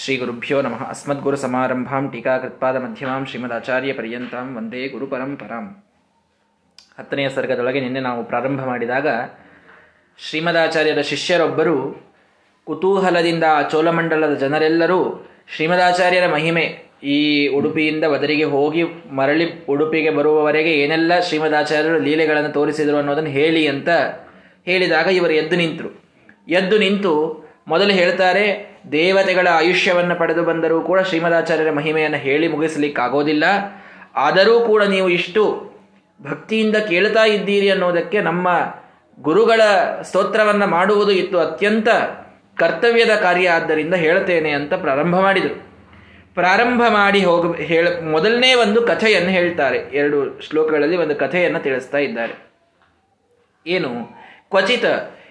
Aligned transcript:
ಶ್ರೀ 0.00 0.16
ಗುರುಭ್ಯೋ 0.16 0.62
ನಮಃ 0.62 0.88
ಅಸ್ಮದ್ಗುರು 0.88 1.36
ಸಮಾರಂಭಾಂ 1.36 2.10
ಟೀಕಾಕೃತ್ಪಾದ 2.12 2.94
ಶ್ರೀಮದಾಚಾರ್ಯ 3.26 3.92
ಪರ್ಯಂತಾಂ 3.92 4.56
ವಂದೇ 4.56 4.88
ಗುರು 4.88 5.06
ಪರಂಪರಾಂ 5.06 5.82
ಹತ್ತನೆಯ 6.98 7.28
ಸರ್ಗದೊಳಗೆ 7.28 7.80
ನಿನ್ನೆ 7.80 8.00
ನಾವು 8.00 8.24
ಪ್ರಾರಂಭ 8.24 8.60
ಮಾಡಿದಾಗ 8.64 9.06
ಶ್ರೀಮದಾಚಾರ್ಯರ 10.18 11.00
ಶಿಷ್ಯರೊಬ್ಬರು 11.00 12.04
ಕುತೂಹಲದಿಂದ 12.64 13.44
ಆ 13.50 13.62
ಚೋಳಮಂಡಲದ 13.62 14.34
ಜನರೆಲ್ಲರೂ 14.34 15.26
ಶ್ರೀಮದಾಚಾರ್ಯರ 15.56 16.32
ಮಹಿಮೆ, 16.32 16.64
ಈ 17.02 17.48
ಉಡುಪಿಯಿಂದ 17.48 18.04
ಬದರಿಗೆ 18.04 18.44
ಹೋಗಿ 18.44 18.84
ಮರಳಿ 19.10 19.66
ಉಡುಪಿಗೆ 19.68 20.10
ಬರುವವರೆಗೆ 20.10 20.74
ಏನೆಲ್ಲ 20.74 21.20
ಶ್ರೀಮದಾಚಾರ್ಯರು 21.20 21.98
ಲೀಲೆಗಳನ್ನು 21.98 22.52
ತೋರಿಸಿದರು 22.52 22.96
ಅನ್ನೋದನ್ನು 22.96 23.30
ಹೇಳಿ 23.30 23.66
ಅಂತ 23.66 23.88
ಹೇಳಿದಾಗ 24.64 25.06
ಇವರು 25.06 25.32
ಎದ್ದು 25.32 25.56
ನಿಂತರು. 25.56 25.90
ಎದ್ದು 26.48 26.78
ನಿಂತು 26.78 27.14
ಮೊದಲು 27.68 27.92
ಹೇಳ್ತಾರೆ 27.92 28.67
ದೇವತೆಗಳ 28.92 29.48
ಆಯುಷ್ಯವನ್ನು 29.48 30.14
ಪಡೆದು 30.14 30.42
ಬಂದರೂ 30.42 30.80
ಕೂಡ 30.80 31.00
ಶ್ರೀಮದಾಚಾರ್ಯರ 31.00 31.70
ಮಹಿಮೆಯನ್ನು 31.70 32.18
ಹೇಳಿ 32.18 32.48
ಮುಗಿಸಲಿಕ್ಕಾಗೋದಿಲ್ಲ. 32.48 33.44
ಆದರೂ 34.16 34.60
ಕೂಡ 34.60 34.82
ನೀವು 34.82 35.08
ಇಷ್ಟು 35.08 35.72
ಭಕ್ತಿಯಿಂದ 36.22 36.76
ಕೇಳ್ತಾ 36.76 37.24
ಇದ್ದೀರಿ 37.24 37.70
ಅನ್ನೋದಕ್ಕೆ 37.70 38.20
ನಮ್ಮ 38.20 38.48
ಗುರುಗಳ 39.20 39.60
ಸ್ತೋತ್ರವನ್ನು 40.02 40.66
ಮಾಡುವುದು 40.66 41.10
ಇತ್ತು 41.10 41.38
ಅತ್ಯಂತ 41.38 41.88
ಕರ್ತವ್ಯದ 42.56 43.10
ಕಾರ್ಯ 43.10 43.48
ಆದ್ದರಿಂದ 43.48 43.94
ಹೇಳ್ತೇನೆ 43.94 44.50
ಅಂತ 44.50 44.74
ಪ್ರಾರಂಭ 44.74 45.16
ಮಾಡಿದರು. 45.20 45.68
ಪ್ರಾರಂಭ 46.34 46.82
ಮಾಡಿ 46.88 47.24
ಹೋಗ 47.24 47.56
ಹೇಳ 47.56 47.88
ಮೊದಲನೇ 47.88 48.54
ಒಂದು 48.54 48.82
ಕಥೆಯನ್ನು 48.82 49.30
ಹೇಳ್ತಾರೆ. 49.30 49.78
ಎರಡು 49.78 50.40
ಶ್ಲೋಕಗಳಲ್ಲಿ 50.40 50.96
ಒಂದು 50.96 51.14
ಕಥೆಯನ್ನು 51.14 51.58
ತಿಳಿಸ್ತಾ 51.58 51.98
ಇದ್ದಾರೆ. 51.98 52.34
ಏನು? 53.66 54.18
ಕ್ವಚಿತ 54.50 54.84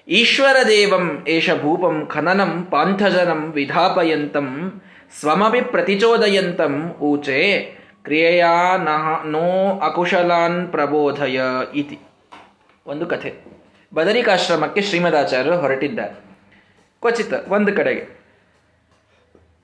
ಈಶ್ವರ 0.07 0.55
ದೇವಂ 0.67 1.25
ಏಷ 1.27 1.49
ಭೂಪಂ 1.61 2.05
ಖನನಂ 2.05 2.67
ಪಾಂಥಜನಂ 2.71 3.51
ವಿಧಾಪಯಂತಂ 3.51 4.81
ಸ್ವಮಪಿ 5.19 5.61
ಪ್ರತಿಚೋದಯಂತಂ 5.61 6.95
ಊಚೆ 7.01 7.59
ಕ್ರಿಯೆಯಾ 8.03 8.77
ನೋ 9.25 9.79
ಅಕುಶಲಾನ್ 9.79 10.67
ಪ್ರಬೋಧಯ 10.71 11.41
ಇತಿ. 11.75 11.99
ಒಂದು 12.87 13.05
ಕಥೆ. 13.05 13.33
ಬದರಿಕಾಶ್ರಮಕ್ಕೆ 13.93 14.81
ಶ್ರೀಮದಾಚಾರ್ಯರು 14.81 15.57
ಹೊರಟಿದ್ದಾರೆ. 15.57 16.13
ಕ್ವಚಿತ 17.01 17.33
ಒಂದು 17.47 17.73
ಕಡೆಗೆ. 17.73 18.21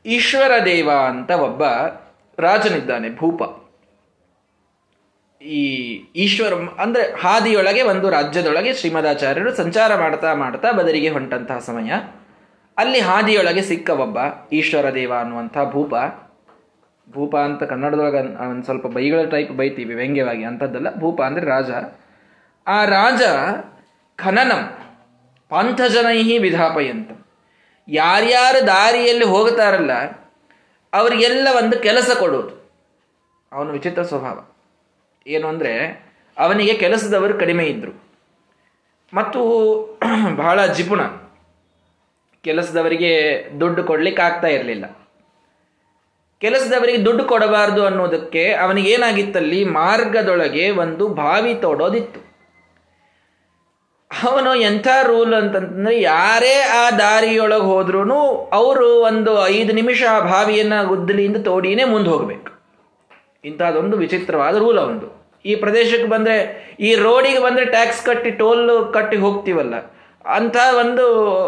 ಈಶ್ವರ 0.06 0.66
ದೇವ 0.66 0.90
ಅಂತ 1.08 1.32
ಒಬ್ಬ 1.32 1.64
ರಾಜನಿದ್ದಾನೆ 2.40 3.16
ಭೂಪ. 3.16 3.63
ಈ 5.44 5.62
ಈಶ್ವರ 6.16 6.54
ಅಂದ್ರೆ 6.80 7.22
ಹಾದಿಯೊಳಗೆ 7.22 7.82
ಒಂದು 7.82 8.10
ರಾಜ್ಯದೊಳಗೆ 8.10 8.74
ಶ್ರೀಮದಾಚಾರ್ಯರು 8.74 9.56
ಸಂಚಾರ 9.56 9.96
ಮಾಡ್ತಾ 9.96 10.34
ಮಾಡ್ತಾ 10.34 10.72
ಬದರಿಗೆ 10.72 11.10
ಹೊಂಟಂತಹ 11.10 11.60
ಸಮಯ. 11.60 11.92
ಅಲ್ಲಿ 12.78 13.00
ಹಾದಿಯೊಳಗೆ 13.00 13.62
ಸಿಕ್ಕ 13.62 13.90
ಒಬ್ಬ 13.90 14.18
ಈಶ್ವರ 14.54 14.94
ದೇವ 14.94 15.14
ಅನ್ನುವಂಥ 15.20 15.58
ಭೂಪ. 15.72 15.94
ಭೂಪ 17.12 17.36
ಅಂತ 17.36 17.64
ಕನ್ನಡದೊಳಗೆ 17.64 18.50
ಒಂದು 18.50 18.64
ಸ್ವಲ್ಪ 18.64 18.88
ಬೈಗಳ 18.88 19.26
ಟೈಪ್ 19.32 19.52
ಬೈತೀವಿ 19.52 19.94
ವ್ಯಂಗ್ಯವಾಗಿ, 19.94 20.44
ಅಂಥದ್ದಲ್ಲ. 20.44 20.96
ಭೂಪ 20.96 21.22
ಅಂದ್ರೆ 21.22 21.46
ರಾಜ. 21.46 21.72
ಆ 22.68 22.86
ರಾಜ 22.86 23.22
ಖನನಂ, 24.16 24.78
ಪಂಥಜನೈಹಿ 25.50 26.38
ವಿಧಾಪಯಂತ. 26.38 27.12
ಯಾರ್ಯಾರು 27.88 28.68
ದಾರಿಯಲ್ಲಿ 28.68 29.26
ಹೋಗ್ತಾರಲ್ಲ, 29.26 29.92
ಅವರಿಗೆಲ್ಲ 30.94 31.48
ಒಂದು 31.58 31.80
ಕೆಲಸ 31.80 32.10
ಕೊಡೋದು. 32.20 32.72
ಅವನ 33.54 33.70
ವಿಚಿತ್ರ 33.70 34.04
ಸ್ವಭಾವ. 34.04 34.46
ಏನು 35.28 35.48
ಅಂದರೆ, 35.48 36.04
ಅವನಿಗೆ 36.38 36.74
ಕೆಲಸದವರು 36.74 37.40
ಕಡಿಮೆ 37.40 37.66
ಇದ್ದರು 37.66 38.04
ಮತ್ತು 39.14 39.42
ಬಹಳ 40.36 40.66
ಜಿಪುಣ. 40.66 41.02
ಕೆಲಸದವರಿಗೆ 42.44 43.12
ದುಡ್ಡು 43.60 43.84
ಕೊಡಲಿಕ್ಕೆ 43.84 44.22
ಆಗ್ತಾ 44.22 44.48
ಇರಲಿಲ್ಲ. 44.48 44.86
ಕೆಲಸದವರಿಗೆ 46.42 47.06
ದುಡ್ಡು 47.06 47.24
ಕೊಡಬಾರ್ದು 47.24 47.86
ಅನ್ನೋದಕ್ಕೆ 47.86 48.54
ಅವನಿಗೇನಾಗಿತ್ತಲ್ಲಿ, 48.54 49.66
ಮಾರ್ಗದೊಳಗೆ 49.66 50.70
ಒಂದು 50.70 51.08
ಬಾವಿ 51.08 51.56
ತೋಡೋದಿತ್ತು. 51.56 52.20
ಅವನು 54.24 54.56
ಎಂಥ 54.56 54.88
ರೂಲ್ 55.04 55.34
ಅಂತಂತಂದ್ರೆ 55.34 56.02
ಯಾರೇ 56.02 56.62
ಆ 56.62 56.92
ದಾರಿಯೊಳಗೆ 56.92 57.64
ಹೋದ್ರೂ 57.64 58.20
ಅವರು 58.52 59.00
ಒಂದು 59.02 59.48
ಐದು 59.48 59.74
ನಿಮಿಷ 59.74 60.04
ಆ 60.04 60.20
ಬಾವಿಯನ್ನು 60.20 60.88
ಗುದ್ದಲಿಯಿಂದ 60.88 61.38
ತೋಡಿನೇ 61.38 61.84
ಮುಂದೆ 61.84 62.10
ಹೋಗ್ಬೇಕು. 62.10 62.53
ಇಂಥದ್ದೊಂದು 63.44 63.98
ವಿಚಿತ್ರವಾದ 63.98 64.56
ರೂಲ್ 64.58 64.78
ಒಂದು 64.78 65.24
ಈ 65.46 65.56
ಪ್ರದೇಶಕ್ಕೆ 65.56 66.06
ಬಂದ್ರೆ, 66.06 66.36
ಈ 66.80 66.96
ರೋಡಿಗೆ 66.96 67.40
ಬಂದ್ರೆ 67.40 67.66
ಟ್ಯಾಕ್ಸ್ 67.66 68.06
ಕಟ್ಟಿ 68.06 68.32
ಟೋಲ್ 68.32 68.94
ಕಟ್ಟಿ 68.94 69.18
ಹೋಗ್ತೀವಲ್ಲ. 69.18 69.76
ಅಂತ 70.26 70.58
ಒಂದು 70.80 71.06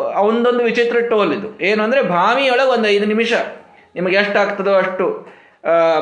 ಅವನದೊಂದು 0.08 0.64
ವಿಚಿತ್ರ 0.64 1.00
ಟೋಲ್ 1.00 1.34
ಇದು. 1.34 1.66
ಏನು 1.66 1.84
ಅಂದ್ರೆ 1.84 2.02
ಬಾವಿಯೊಳಗೆ 2.02 2.70
ಒಂದು 2.70 2.88
ಐದು 2.88 3.06
ನಿಮಿಷ 3.06 3.34
ನಿಮಗೆ 3.96 4.16
ಎಷ್ಟಾಗ್ತದೋ 4.16 4.74
ಅಷ್ಟು 4.74 5.28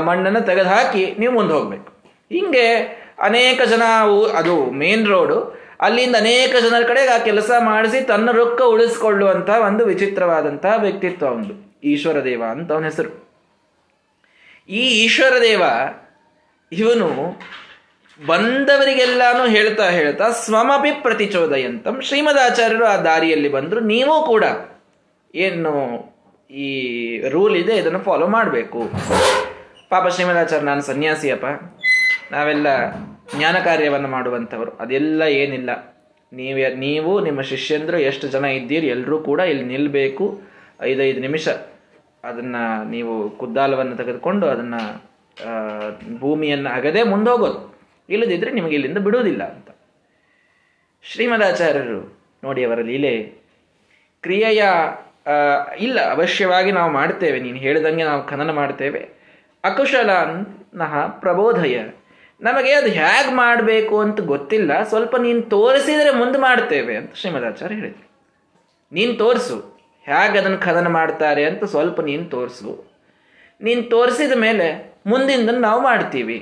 ಮಣ್ಣನ್ನು 0.05 0.41
ತೆಗೆದು 0.41 0.69
ಹಾಕಿ 0.69 1.15
ನೀವು 1.19 1.33
ಮುಂದೆ 1.33 1.53
ಹೋಗಬೇಕು. 1.53 1.93
ಹಿಂಗೆ 2.31 2.65
ಅನೇಕ 3.19 3.61
ಜನ 3.61 3.81
ಅದು 4.37 4.71
ಮೇನ್ 4.71 5.07
ರೋಡು 5.07 5.63
ಅಲ್ಲಿಂದ 5.81 6.15
ಅನೇಕ 6.15 6.55
ಜನರ 6.61 6.83
ಕಡೆಗೆ 6.87 7.09
ಆ 7.09 7.17
ಕೆಲಸ 7.17 7.51
ಮಾಡಿಸಿ 7.59 8.01
ತನ್ನ 8.01 8.31
ರೊಕ್ಕ 8.31 8.61
ಉಳಿಸ್ಕೊಳ್ಳುವಂಥ 8.61 9.49
ಒಂದು 9.49 9.85
ವಿಚಿತ್ರವಾದಂತಹ 9.85 10.81
ವ್ಯಕ್ತಿತ್ವ 10.81 11.25
ಒಂದು 11.25 11.53
ಈಶ್ವರ 11.83 12.23
ದೇವ 12.23 12.43
ಅಂತ 12.49 12.71
ಅವನ 12.71 12.83
ಹೆಸರು. 12.83 13.22
ಈ 14.69 14.83
ಈಶ್ವರ 15.03 15.33
ದೇವ 15.41 15.63
ಇವನು 16.71 17.07
ಬಂದವರಿಗೆಲ್ಲಾನು 18.25 19.45
ಹೇಳ್ತಾ 19.45 19.89
ಹೇಳ್ತಾ 19.89 20.31
ಸ್ವಮಪಿ 20.31 20.91
ಪ್ರತಿಚೋದಯಂತಂ. 20.91 22.01
ಶ್ರೀಮದಾಚಾರ್ಯರು 22.01 22.85
ಆ 22.85 22.97
ದಾರಿಯಲ್ಲಿ 22.97 23.49
ಬಂದರು. 23.49 23.79
ನೀವು 23.79 24.25
ಕೂಡ 24.25 24.43
ಏನು 25.35 25.71
ಈ 26.49 26.69
ರೂಲ್ 27.27 27.55
ಇದೆ, 27.55 27.75
ಇದನ್ನು 27.75 27.99
ಫಾಲೋ 27.99 28.27
ಮಾಡಬೇಕು. 28.27 28.79
ಪಾಪ 29.89 30.07
ಶ್ರೀಮದಾಚಾರ್ಯ 30.07 30.65
ನಾನು 30.65 30.81
ಸನ್ಯಾಸಿಯಪ್ಪ. 30.81 31.45
ನಾವೆಲ್ಲ 32.31 32.67
ಜ್ಞಾನ 33.37 33.55
ಕಾರ್ಯವನ್ನು 33.63 34.07
ಮಾಡುವಂಥವ್ರು. 34.07 34.71
ಅದೆಲ್ಲ 34.71 35.21
ಏನಿಲ್ಲ. 35.21 35.99
ನೀವು 36.33 36.75
ನೀವು 36.75 37.21
ನಿಮ್ಮ 37.21 37.41
ಶಿಷ್ಯಂದರು 37.41 37.97
ಎಷ್ಟು 37.99 38.27
ಜನ 38.27 38.45
ಇದ್ದೀರಿ 38.45 38.87
ಎಲ್ಲರೂ 38.87 39.19
ಕೂಡ 39.19 39.39
ಇಲ್ಲಿ 39.39 39.63
ನಿಲ್ಲಬೇಕು 39.63 40.41
ಐದೈದು 40.81 41.19
ನಿಮಿಷ. 41.19 41.47
ಅದನ್ನು 42.23 42.63
ನೀವು 42.93 43.13
ಕುದ್ದಾಲವನ್ನು 43.41 43.95
ತೆಗೆದುಕೊಂಡು 43.99 44.45
ಅದನ್ನು 44.53 44.81
ಭೂಮಿಯನ್ನು 46.19 46.69
ಅಗದೆ 46.77 47.03
ಮುಂದೋಗೋದು. 47.03 47.61
ಇಲ್ಲದಿದ್ದರೆ 48.09 48.51
ನಿಮಗೆ 48.51 48.75
ಇಲ್ಲಿಂದ 48.77 48.97
ಬಿಡುವುದಿಲ್ಲ 48.97 49.43
ಅಂತ. 49.53 49.69
ಶ್ರೀಮದಾಚಾರ್ಯರು 51.03 52.01
ನೋಡಿ 52.43 52.61
ಅವರ 52.67 52.79
ಲೀಲೆ, 52.89 53.13
ಕ್ರಿಯೆಯ 54.23 54.63
ಇಲ್ಲ, 55.77 55.97
ಅವಶ್ಯವಾಗಿ 56.15 56.71
ನಾವು 56.71 56.91
ಮಾಡ್ತೇವೆ, 56.91 57.37
ನೀನು 57.39 57.59
ಹೇಳಿದಂಗೆ 57.65 58.03
ನಾವು 58.03 58.21
ಖನನ 58.27 58.51
ಮಾಡ್ತೇವೆ. 58.51 59.01
ಅಕುಶಲಾನ್ 59.63 60.37
ನಹ 60.75 60.93
ಪ್ರಬೋಧಯ. 61.23 61.75
ನಮಗೆ 62.41 62.71
ಅದು 62.71 62.89
ಹೇಗೆ 62.99 63.31
ಮಾಡಬೇಕು 63.35 63.95
ಅಂತ 64.05 64.19
ಗೊತ್ತಿಲ್ಲ, 64.33 64.71
ಸ್ವಲ್ಪ 64.83 65.15
ನೀನು 65.25 65.41
ತೋರಿಸಿದರೆ 65.55 66.11
ಮುಂದೆ 66.21 66.39
ಮಾಡ್ತೇವೆ 66.39 66.95
ಅಂತ 66.95 67.13
ಶ್ರೀಮದಾಚಾರ್ಯ 67.21 67.75
ಹೇಳಿದರು. 67.75 68.07
ನೀನು 68.91 69.13
ತೋರಿಸು. 69.23 69.57
ಹೇಗೆ 70.05 70.35
ಅದನ್ನು 70.39 70.59
ಖನನ 70.65 70.87
ಮಾಡ್ತಾರೆ 70.97 71.43
ಅಂತ 71.49 71.63
ಸ್ವಲ್ಪ 71.73 72.01
ನೀನು 72.09 72.25
ತೋರಿಸು. 72.33 72.71
ನೀನು 73.61 73.83
ತೋರಿಸಿದ 73.93 74.35
ಮೇಲೆ 74.45 74.67
ಮುಂದಿಂದ 75.07 75.55
ನಾವು 75.67 75.79
ಮಾಡ್ತೀವಿ. 75.81 76.39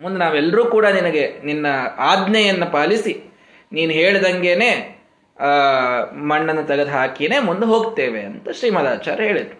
ಮುಂದೆ 0.00 0.18
ನಾವೆಲ್ಲರೂ 0.18 0.62
ಕೂಡ 0.74 0.86
ನಿನಗೆ 0.98 1.24
ನಿನ್ನ 1.44 1.66
ಆಜ್ಞೆಯನ್ನು 2.10 2.68
ಪಾಲಿಸಿ, 2.72 3.14
ನೀನು 3.72 3.92
ಹೇಳ್ದಂಗೆನೆ 3.92 4.70
ಮಣ್ಣನ್ನು 6.30 6.64
ತೆಗೆದು 6.70 6.92
ಹಾಕಿನೇ 6.96 7.36
ಮುಂದೆ 7.48 7.66
ಹೋಗ್ತೇವೆ 7.66 8.20
ಅಂತ 8.28 8.50
ಶ್ರೀಮದಾಚಾರ್ಯ 8.58 9.28
ಹೇಳಿದರು. 9.30 9.58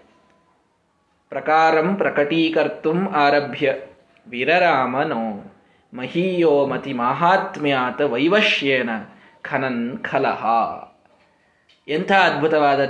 ಪ್ರಕಾರಂ 1.33 1.89
ಪ್ರಕಟೀಕರ್ತು 1.97 2.93
ಆರಭ್ಯ, 3.25 3.69
ವೀರರಾಮನೋ 4.27 5.25
ಮಹೀಯೋ 5.93 6.55
ಮತಿ 6.67 6.93
ಮಾಹಾತ್ಮ್ಯಾತ 7.01 8.01
ವೈವಶ್ಯೇನ 8.13 8.91
ಖನನ್ 9.49 9.85
ಖಲಹ. 10.09 10.43
ಎಂಥ 11.89 12.13
ಅದ್ಭುತವಾದ 12.13 12.81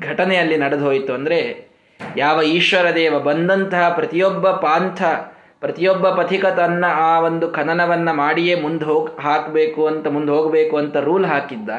ಘಟನೆಯಲ್ಲಿ 0.00 0.56
ನಡೆದು 0.56 0.84
ಹೋಯಿತು 0.84 1.12
ಅಂದರೆ, 1.12 1.70
ಯಾವ 2.16 2.42
ಈಶ್ವರ 2.42 2.94
ದೇವ 2.94 3.18
ಬಂದಂತಹ 3.18 3.88
ಪ್ರತಿಯೊಬ್ಬ 3.88 4.50
ಪಾಂಥ, 4.50 5.02
ಪ್ರತಿಯೊಬ್ಬ 5.60 6.08
ಪಥಿಕ 6.08 6.46
ತನ್ನ 6.46 6.84
ಆ 6.88 7.20
ಒಂದು 7.20 7.48
ಖನನವನ್ನು 7.48 8.14
ಮಾಡಿಯೇ 8.14 8.54
ಮುಂದೆ 8.54 8.84
ಹೋಗ್, 8.84 9.20
ಹಾಕಬೇಕು 9.20 9.86
ಅಂತ, 9.86 10.06
ಮುಂದೆ 10.06 10.32
ಹೋಗಬೇಕು 10.32 10.76
ಅಂತ 10.76 10.96
ರೂಲ್ 10.96 11.26
ಹಾಕಿದ್ದ. 11.26 11.70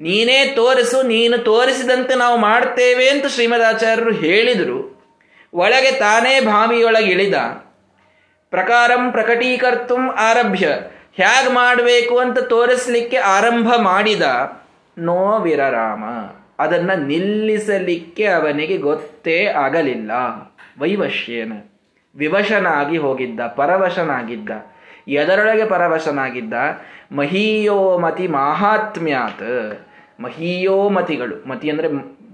ನೀನೇ 0.00 0.52
ತೋರಿಸು, 0.56 1.02
ನೀನು 1.02 1.38
ತೋರಿಸಿದಂತೆ 1.38 2.14
ನಾವು 2.14 2.36
ಮಾಡ್ತೇವೆ 2.38 3.08
ಅಂತ 3.08 3.26
ಶ್ರೀಮದಾಚಾರ್ಯರು 3.26 4.12
ಹೇಳಿದರು. 4.12 5.08
ಒಳಗೆ 5.54 5.98
ತಾನೇ 5.98 6.40
ಭಾವಿಯೊಳಗೆ 6.40 7.10
ಇಳಿದ. 7.10 7.34
ಪ್ರಕಾರಂ 8.50 9.12
ಪ್ರಕಟೀಕರ್ತು 9.12 9.96
ಆರಭ್ಯ. 10.10 10.68
ಹೇಗೆ 11.12 11.52
ಮಾಡಬೇಕು 11.52 12.18
ಅಂತ 12.18 12.38
ತೋರಿಸ್ಲಿಕ್ಕೆ 12.38 13.16
ಆರಂಭ 13.16 13.72
ಮಾಡಿದ. 13.76 14.22
ನೋ 14.98 15.38
ವಿರರಾಮ 15.38 16.04
ಅದನ್ನ 16.58 16.90
ನಿಲ್ಲಿಸಲಿಕ್ಕೆ 17.06 18.24
ಅವನಿಗೆ 18.24 18.76
ಗೊತ್ತೇ 18.78 19.46
ಆಗಲಿಲ್ಲ. 19.46 20.10
ವೈವಶ್ಯೇನ. 20.78 21.52
ವಿವಶನಾಗಿ 22.16 22.96
ಹೋಗಿದ್ದ, 22.96 23.40
ಪರವಶನಾಗಿದ್ದ, 23.46 24.50
ಎದರೊಳಗೆ 25.08 25.64
ಪರವಶನಾಗಿದ್ದ 25.64 26.54
ಮಹಿಯೋಮತಿ 27.12 28.28
ಮಾಹಾತ್ಮ್ಯಾತ್. 28.28 29.88
ಮಹಿಯೋಮತಿಗಳು. 30.20 31.48
ಮತಿ 31.48 31.70
ಅಂದರೆ 31.70 31.88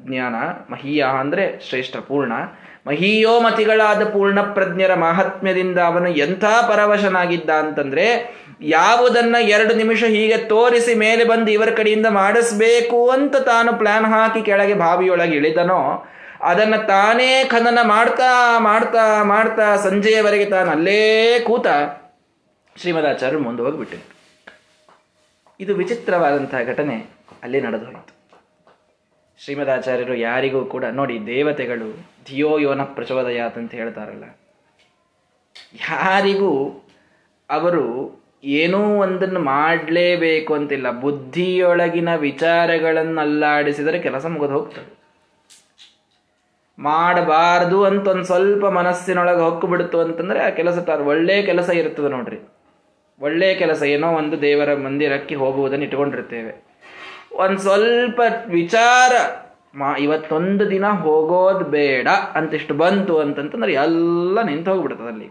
ಜ್ಞಾನ, 0.08 0.34
ಮಹಿಯ 0.72 1.06
ಅಂದರೆ 1.20 1.60
ಶ್ರೇಷ್ಠ, 1.68 1.96
ಪೂರ್ಣ. 1.96 2.32
ಮಹೀಯೋಮತಿಗಳಾದ 2.86 4.10
ಪೂರ್ಣಪ್ರಜ್ಞರ 4.12 4.94
ಮಹಾತ್ಮ್ಯದಿಂದ 4.94 5.78
ಅವನು 5.78 6.08
ಎಂಥ 6.08 6.44
ಪರವಶನಾಗಿದ್ದ 6.44 7.50
ಅಂತಂದ್ರೆ 7.50 8.40
ಯಾವುದನ್ನ 8.60 9.36
ಎರಡು 9.40 9.74
ನಿಮಿಷ 9.74 10.04
ಹೀಗೆ 10.04 10.36
ತೋರಿಸಿ 10.36 10.94
ಮೇಲೆ 10.94 11.24
ಬಂದು 11.24 11.50
ಇವರ 11.50 11.70
ಕಡೆಯಿಂದ 11.70 12.06
ಮಾಡಿಸ್ಬೇಕು 12.06 13.10
ಅಂತ 13.10 13.36
ತಾನು 13.36 13.72
ಪ್ಲಾನ್ 13.72 14.06
ಹಾಕಿ 14.06 14.42
ಕೆಳಗೆ 14.42 14.74
ಬಾವಿಯೊಳಗೆ 14.74 15.36
ಇಳಿದನೋ, 15.36 16.04
ಅದನ್ನ 16.40 16.76
ತಾನೇ 16.76 17.44
ಖನನ 17.44 17.78
ಮಾಡ್ತಾ 17.82 18.58
ಮಾಡ್ತಾ 18.58 19.22
ಮಾಡ್ತಾ 19.22 19.76
ಸಂಜೆಯವರೆಗೆ 19.76 20.44
ತಾನು 20.44 20.70
ಅಲ್ಲೇ 20.70 21.40
ಕೂತ 21.40 21.66
ಶ್ರೀಮದಾಚಾರ್ಯರು 22.76 23.42
ಮುಂದೆ 23.42 23.62
ಹೋಗಿಬಿಟ್ಟೆ. 23.62 23.98
ಇದು 25.60 25.74
ವಿಚಿತ್ರವಾದಂತಹ 25.74 26.62
ಘಟನೆ 26.66 27.06
ಅಲ್ಲಿ 27.42 27.60
ನಡೆದು 27.60 27.84
ಹೋಯಿತು 27.84 28.20
ಶ್ರೀಮದಾಚಾರ್ಯರು 29.44 30.14
ಯಾರಿಗೂ 30.14 30.64
ಕೂಡ 30.64 30.84
ನೋಡಿ 30.84 31.26
ದೇವತೆಗಳು 31.26 32.09
ಧಿಯೋ 32.26 32.58
ಯೋನ 32.58 32.82
ಪ್ರಚೋದಯಾತ್ 32.82 33.58
ಅಂತ 33.58 33.72
ಹೇಳ್ತಾರಲ್ಲ. 33.74 34.24
ಯಾರಿಗೂ 35.74 36.84
ಅವರು 37.50 38.20
ಏನೋ 38.44 38.98
ಒಂದನ್ನು 38.98 39.40
ಮಾಡಲೇಬೇಕು 39.40 40.54
ಅಂತಿಲ್ಲ. 40.54 40.90
ಬುದ್ಧಿಯೊಳಗಿನ 40.90 42.14
ವಿಚಾರಗಳನ್ನು 42.14 43.20
ಅಲ್ಲಾಡಿಸಿದರೆ 43.20 43.98
ಕೆಲಸ 43.98 44.26
ಮುಗಿದು 44.26 44.52
ಹೋಗ್ತದೆ. 44.52 45.00
ಮಾಡಬಾರ್ದು 46.78 47.84
ಅಂತ 47.84 48.08
ಒಂದು 48.08 48.24
ಸ್ವಲ್ಪ 48.24 48.66
ಮನಸ್ಸಿನೊಳಗೆ 48.66 49.40
ಹೊಕ್ಕು 49.40 50.00
ಅಂತಂದ್ರೆ 50.00 50.40
ಆ 50.40 50.50
ಕೆಲಸ 50.50 50.78
ತರ 50.78 51.00
ಒಳ್ಳೆ 51.00 51.42
ಕೆಲಸ 51.42 51.68
ಇರ್ತದೆ 51.68 52.08
ನೋಡ್ರಿ. 52.08 52.38
ಒಳ್ಳೆ 53.20 53.54
ಕೆಲಸ 53.54 53.82
ಏನೋ 53.82 54.12
ಒಂದು 54.12 54.42
ದೇವರ 54.42 54.74
ಮಂದಿರಕ್ಕೆ 54.74 55.34
ಹೋಗುವುದನ್ನು 55.34 55.84
ಇಟ್ಕೊಂಡಿರ್ತೇವೆ 55.84 56.70
ಒಂದು 57.32 57.58
ಸ್ವಲ್ಪ 57.58 58.20
ವಿಚಾರ 58.46 59.12
ಮಾ, 59.74 59.96
ಇವತ್ತೊಂದು 59.96 60.70
ದಿನ 60.70 60.86
ಹೋಗೋದು 60.86 61.64
ಬೇಡ 61.64 62.08
ಅಂತಿಷ್ಟು 62.34 62.74
ಬಂತು 62.74 63.18
ಅಂತಂತಂದ್ರೆ 63.18 63.72
ಎಲ್ಲ 63.72 64.42
ನಿಂತು 64.42 64.70
ಹೋಗ್ಬಿಡ್ತದೆ 64.70 65.06
ಅಲ್ಲಿ. 65.06 65.28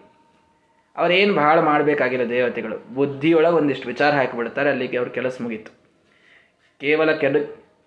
ಅವ್ರೇನು 0.98 1.34
ಭಾಳ 1.34 1.60
ಮಾಡಬೇಕಾಗಿಲ್ಲ 1.60 2.30
ದೇವತೆಗಳು. 2.30 2.94
ಬುದ್ಧಿಯೊಳಗೆ 2.94 3.56
ಒಂದಿಷ್ಟು 3.56 3.88
ವಿಚಾರ 3.88 4.12
ಹಾಕಿಬಿಡ್ತಾರೆ, 4.12 4.70
ಅಲ್ಲಿಗೆ 4.70 4.98
ಅವ್ರ 4.98 5.10
ಕೆಲಸ 5.10 5.38
ಮುಗೀತು. 5.42 5.72
ಕೇವಲ 6.82 7.12
ಕೆಲ 7.12 7.36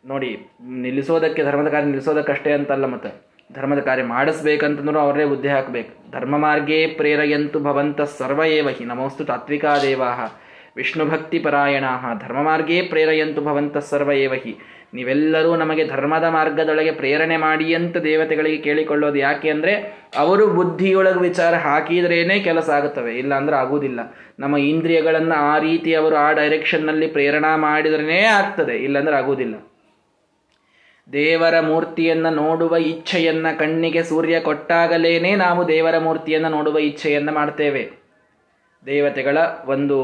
ನೋಡಿ, 0.06 0.30
ನಿಲ್ಲಿಸೋದಕ್ಕೆ 0.62 1.42
ಧರ್ಮದ 1.44 1.68
ಕಾರ್ಯ 1.68 1.84
ನಿಲ್ಲಿಸೋದಕ್ಕಷ್ಟೇ 1.84 2.52
ಅಂತಲ್ಲ 2.52 2.86
ಮತ್ತೆ. 2.86 3.10
ಧರ್ಮದ 3.52 3.78
ಕಾರ್ಯ 3.78 4.02
ಮಾಡಿಸ್ಬೇಕಂತಂದ್ರೂ 4.02 4.98
ಅವರೇ 4.98 5.24
ಬುದ್ಧಿ 5.24 5.48
ಹಾಕಬೇಕು. 5.48 6.12
ಧರ್ಮ 6.12 6.38
ಮಾರ್ಗೇ 6.38 6.86
ಪ್ರೇರಯಂತು 6.86 7.60
ಭವಂತ 7.60 8.00
ಸರ್ವಯೇವ 8.00 8.68
ಹಿ, 8.68 8.84
ನಮೋಸ್ತು 8.84 9.24
ತಾತ್ವಿಕಾ 9.24 9.78
ದೇವಾ 9.78 10.38
ವಿಷ್ಣು 10.76 11.04
ಭಕ್ತಿ 11.06 11.38
ಪರಾಯಣ 11.38 11.84
ಧರ್ಮ 12.20 12.42
ಮಾರ್ಗೇ 12.42 12.82
ಪ್ರೇರಯಂತು 12.82 13.40
ಭವಂತ 13.44 13.76
ಸರ್ವಯೇವ 13.76 14.32
ಹಿ 14.32 14.58
ನೀವೆಲ್ಲರೂ 14.92 15.56
ನಮಗೆ 15.56 15.84
ಧರ್ಮದ 15.88 16.24
ಮಾರ್ಗದೊಳಗೆ 16.24 16.92
ಪ್ರೇರಣೆ 16.92 17.36
ಮಾಡಿ 17.36 17.74
ಅಂತ 17.74 17.96
ದೇವತೆಗಳಿಗೆ 17.96 18.56
ಕೇಳಿಕೊಳ್ಳೋದು 18.56 19.18
ಯಾಕೆ 19.18 19.50
ಅಂದರೆ 19.50 19.74
ಅವರು 20.16 20.46
ಬುದ್ಧಿಯೊಳಗೆ 20.46 21.20
ವಿಚಾರ 21.20 21.54
ಹಾಕಿದ್ರೇನೆ 21.54 22.38
ಕೆಲಸ 22.38 22.70
ಆಗುತ್ತವೆ, 22.70 23.12
ಇಲ್ಲ 23.18 23.32
ಅಂದ್ರೆ 23.34 23.56
ಆಗುವುದಿಲ್ಲ. 23.56 24.00
ನಮ್ಮ 24.38 24.56
ಇಂದ್ರಿಯಗಳನ್ನು 24.56 25.36
ಆ 25.52 25.58
ರೀತಿ 25.58 25.94
ಅವರು 25.94 26.16
ಆ 26.16 26.32
ಡೈರೆಕ್ಷನ್ನಲ್ಲಿ 26.32 27.06
ಪ್ರೇರಣಾ 27.06 27.52
ಮಾಡಿದ್ರೇ 27.56 28.20
ಆಗ್ತದೆ 28.38 28.76
ಇಲ್ಲಾಂದ್ರೆ 28.76 29.16
ಆಗುವುದಿಲ್ಲ. 29.16 29.54
ದೇವರ 31.12 31.54
ಮೂರ್ತಿಯನ್ನು 31.60 32.30
ನೋಡುವ 32.34 32.76
ಇಚ್ಛೆಯನ್ನ 32.76 33.46
ಕಣ್ಣಿಗೆ 33.58 34.02
ಸೂರ್ಯ 34.02 34.36
ಕೊಟ್ಟಾಗಲೇನೆ 34.40 35.32
ನಾವು 35.36 35.68
ದೇವರ 35.68 35.96
ಮೂರ್ತಿಯನ್ನು 35.98 36.48
ನೋಡುವ 36.48 36.78
ಇಚ್ಛೆಯನ್ನು 36.78 37.32
ಮಾಡ್ತೇವೆ. 37.32 37.82
ದೇವತೆಗಳ 38.86 39.38
ಒಂದು 39.66 39.98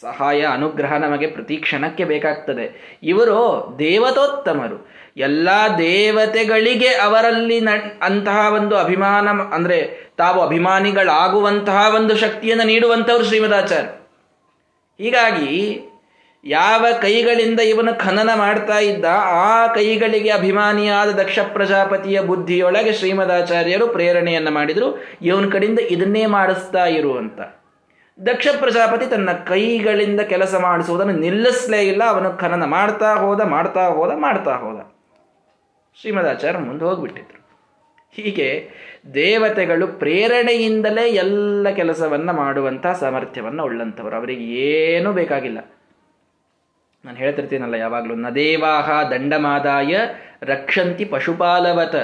ಸಹಾಯ, 0.00 0.42
ಅನುಗ್ರಹ 0.42 0.92
ನಮಗೆ 0.96 1.26
ಪ್ರತಿ 1.26 1.56
ಕ್ಷಣಕ್ಕೆ 1.56 2.04
ಬೇಕಾಗ್ತದೆ. 2.04 2.98
ಇವರು 3.02 3.76
ದೇವತೋತ್ತಮರು. 3.78 4.88
ಎಲ್ಲ 5.16 5.48
ದೇವತೆಗಳಿಗೆ 5.78 6.88
ಅವರಲ್ಲಿ 6.88 7.60
ನ, 7.60 7.68
ಅಂತಹ 8.02 8.54
ಒಂದು 8.54 8.76
ಅಭಿಮಾನ, 8.76 9.28
ಅಂದರೆ 9.54 10.10
ತಾವು 10.18 10.40
ಅಭಿಮಾನಿಗಳಾಗುವಂತಹ 10.40 11.94
ಒಂದು 11.94 12.16
ಶಕ್ತಿಯನ್ನು 12.16 12.66
ನೀಡುವಂಥವ್ರು 12.66 13.24
ಶ್ರೀಮದಾಚಾರ್ಯ. 13.24 13.88
ಹೀಗಾಗಿ 15.04 15.80
ಯಾವ 16.44 16.86
ಕೈಗಳಿಂದ 17.02 17.60
ಇವನು 17.60 17.98
ಖನನ 18.00 18.30
ಮಾಡ್ತಾ 18.34 18.78
ಇದ್ದ, 18.78 19.04
ಆ 19.24 19.66
ಕೈಗಳಿಗೆ 19.66 20.30
ಅಭಿಮಾನಿಯಾದ 20.30 21.08
ದಕ್ಷ 21.08 21.38
ಪ್ರಜಾಪತಿಯ 21.38 22.20
ಬುದ್ಧಿಯೊಳಗೆ 22.20 22.92
ಶ್ರೀಮದಾಚಾರ್ಯರು 22.92 23.88
ಪ್ರೇರಣೆಯನ್ನು 23.88 24.50
ಮಾಡಿದರು. 24.50 25.04
ಇವನ 25.22 25.48
ಕಡೆಯಿಂದ 25.50 25.78
ಇದನ್ನೇ 25.78 26.26
ಮಾಡಿಸ್ತಾ 26.26 26.86
ಇರು 26.86 27.18
ಅಂತ. 27.18 27.40
ದಕ್ಷ 28.26 28.48
ಪ್ರಜಾಪತಿ 28.58 29.06
ತನ್ನ 29.06 29.32
ಕೈಗಳಿಂದ 29.32 30.20
ಕೆಲಸ 30.20 30.54
ಮಾಡಿಸುವುದನ್ನು 30.54 31.12
ನಿಲ್ಲಿಸಲೇ 31.12 31.80
ಇಲ್ಲ. 31.80 32.04
ಅವನು 32.04 32.32
ಖನನ 32.32 32.64
ಮಾಡ್ತಾ 32.64 33.14
ಹೋದ 33.14 33.40
ಮಾಡ್ತಾ 33.40 33.86
ಹೋದ 33.86 34.12
ಮಾಡ್ತಾ 34.16 34.56
ಹೋದ. 34.56 34.92
ಶ್ರೀಮದಾಚಾರ್ಯ 36.00 36.58
ಮುಂದೆ 36.58 36.84
ಹೋಗ್ಬಿಟ್ಟಿದ್ರು. 36.84 37.42
ಹೀಗೆ 38.12 38.70
ದೇವತೆಗಳು 39.14 39.86
ಪ್ರೇರಣೆಯಿಂದಲೇ 39.86 41.08
ಎಲ್ಲ 41.08 41.70
ಕೆಲಸವನ್ನ 41.70 42.30
ಮಾಡುವಂಥ 42.30 42.86
ಸಾಮರ್ಥ್ಯವನ್ನು 42.86 43.64
ಉಳ್ಳಂಥವರು. 43.64 44.16
ಅವರಿಗೆ 44.16 44.44
ಏನೂ 44.44 45.12
ಬೇಕಾಗಿಲ್ಲ. 45.12 45.58
ನಾನು 47.04 47.16
ಹೇಳ್ತಿರ್ತೀನಲ್ಲ 47.16 47.74
ಯಾವಾಗಲೂ, 47.74 48.14
ನದೇವಾಹ 48.14 49.10
ದಂಡಮಾದಾಯ 49.10 49.96
ರಕ್ಷಂತಿ 50.42 51.04
ಪಶುಪಾಲವತ. 51.04 51.94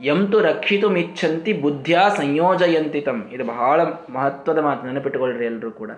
ಎಂತು 0.00 0.40
ರಕ್ಷಿತು 0.40 0.90
ಮಿಚ್ಛಂತಿ 0.90 1.52
ಬುದ್ಧಿಯ 1.52 1.98
ಸಂಯೋಜಯಂತಿ 2.16 3.00
ತಮ್ 3.00 3.30
ಇದು 3.32 3.44
ಬಹಳ 3.44 3.80
ಮಹತ್ವದ 4.10 4.58
ಮಾತು 4.58 4.86
ನೆನಪಿಟ್ಟುಕೊಳ್ಳ್ರಿ 4.86 5.44
ಎಲ್ಲರೂ 5.44 5.70
ಕೂಡ. 5.70 5.90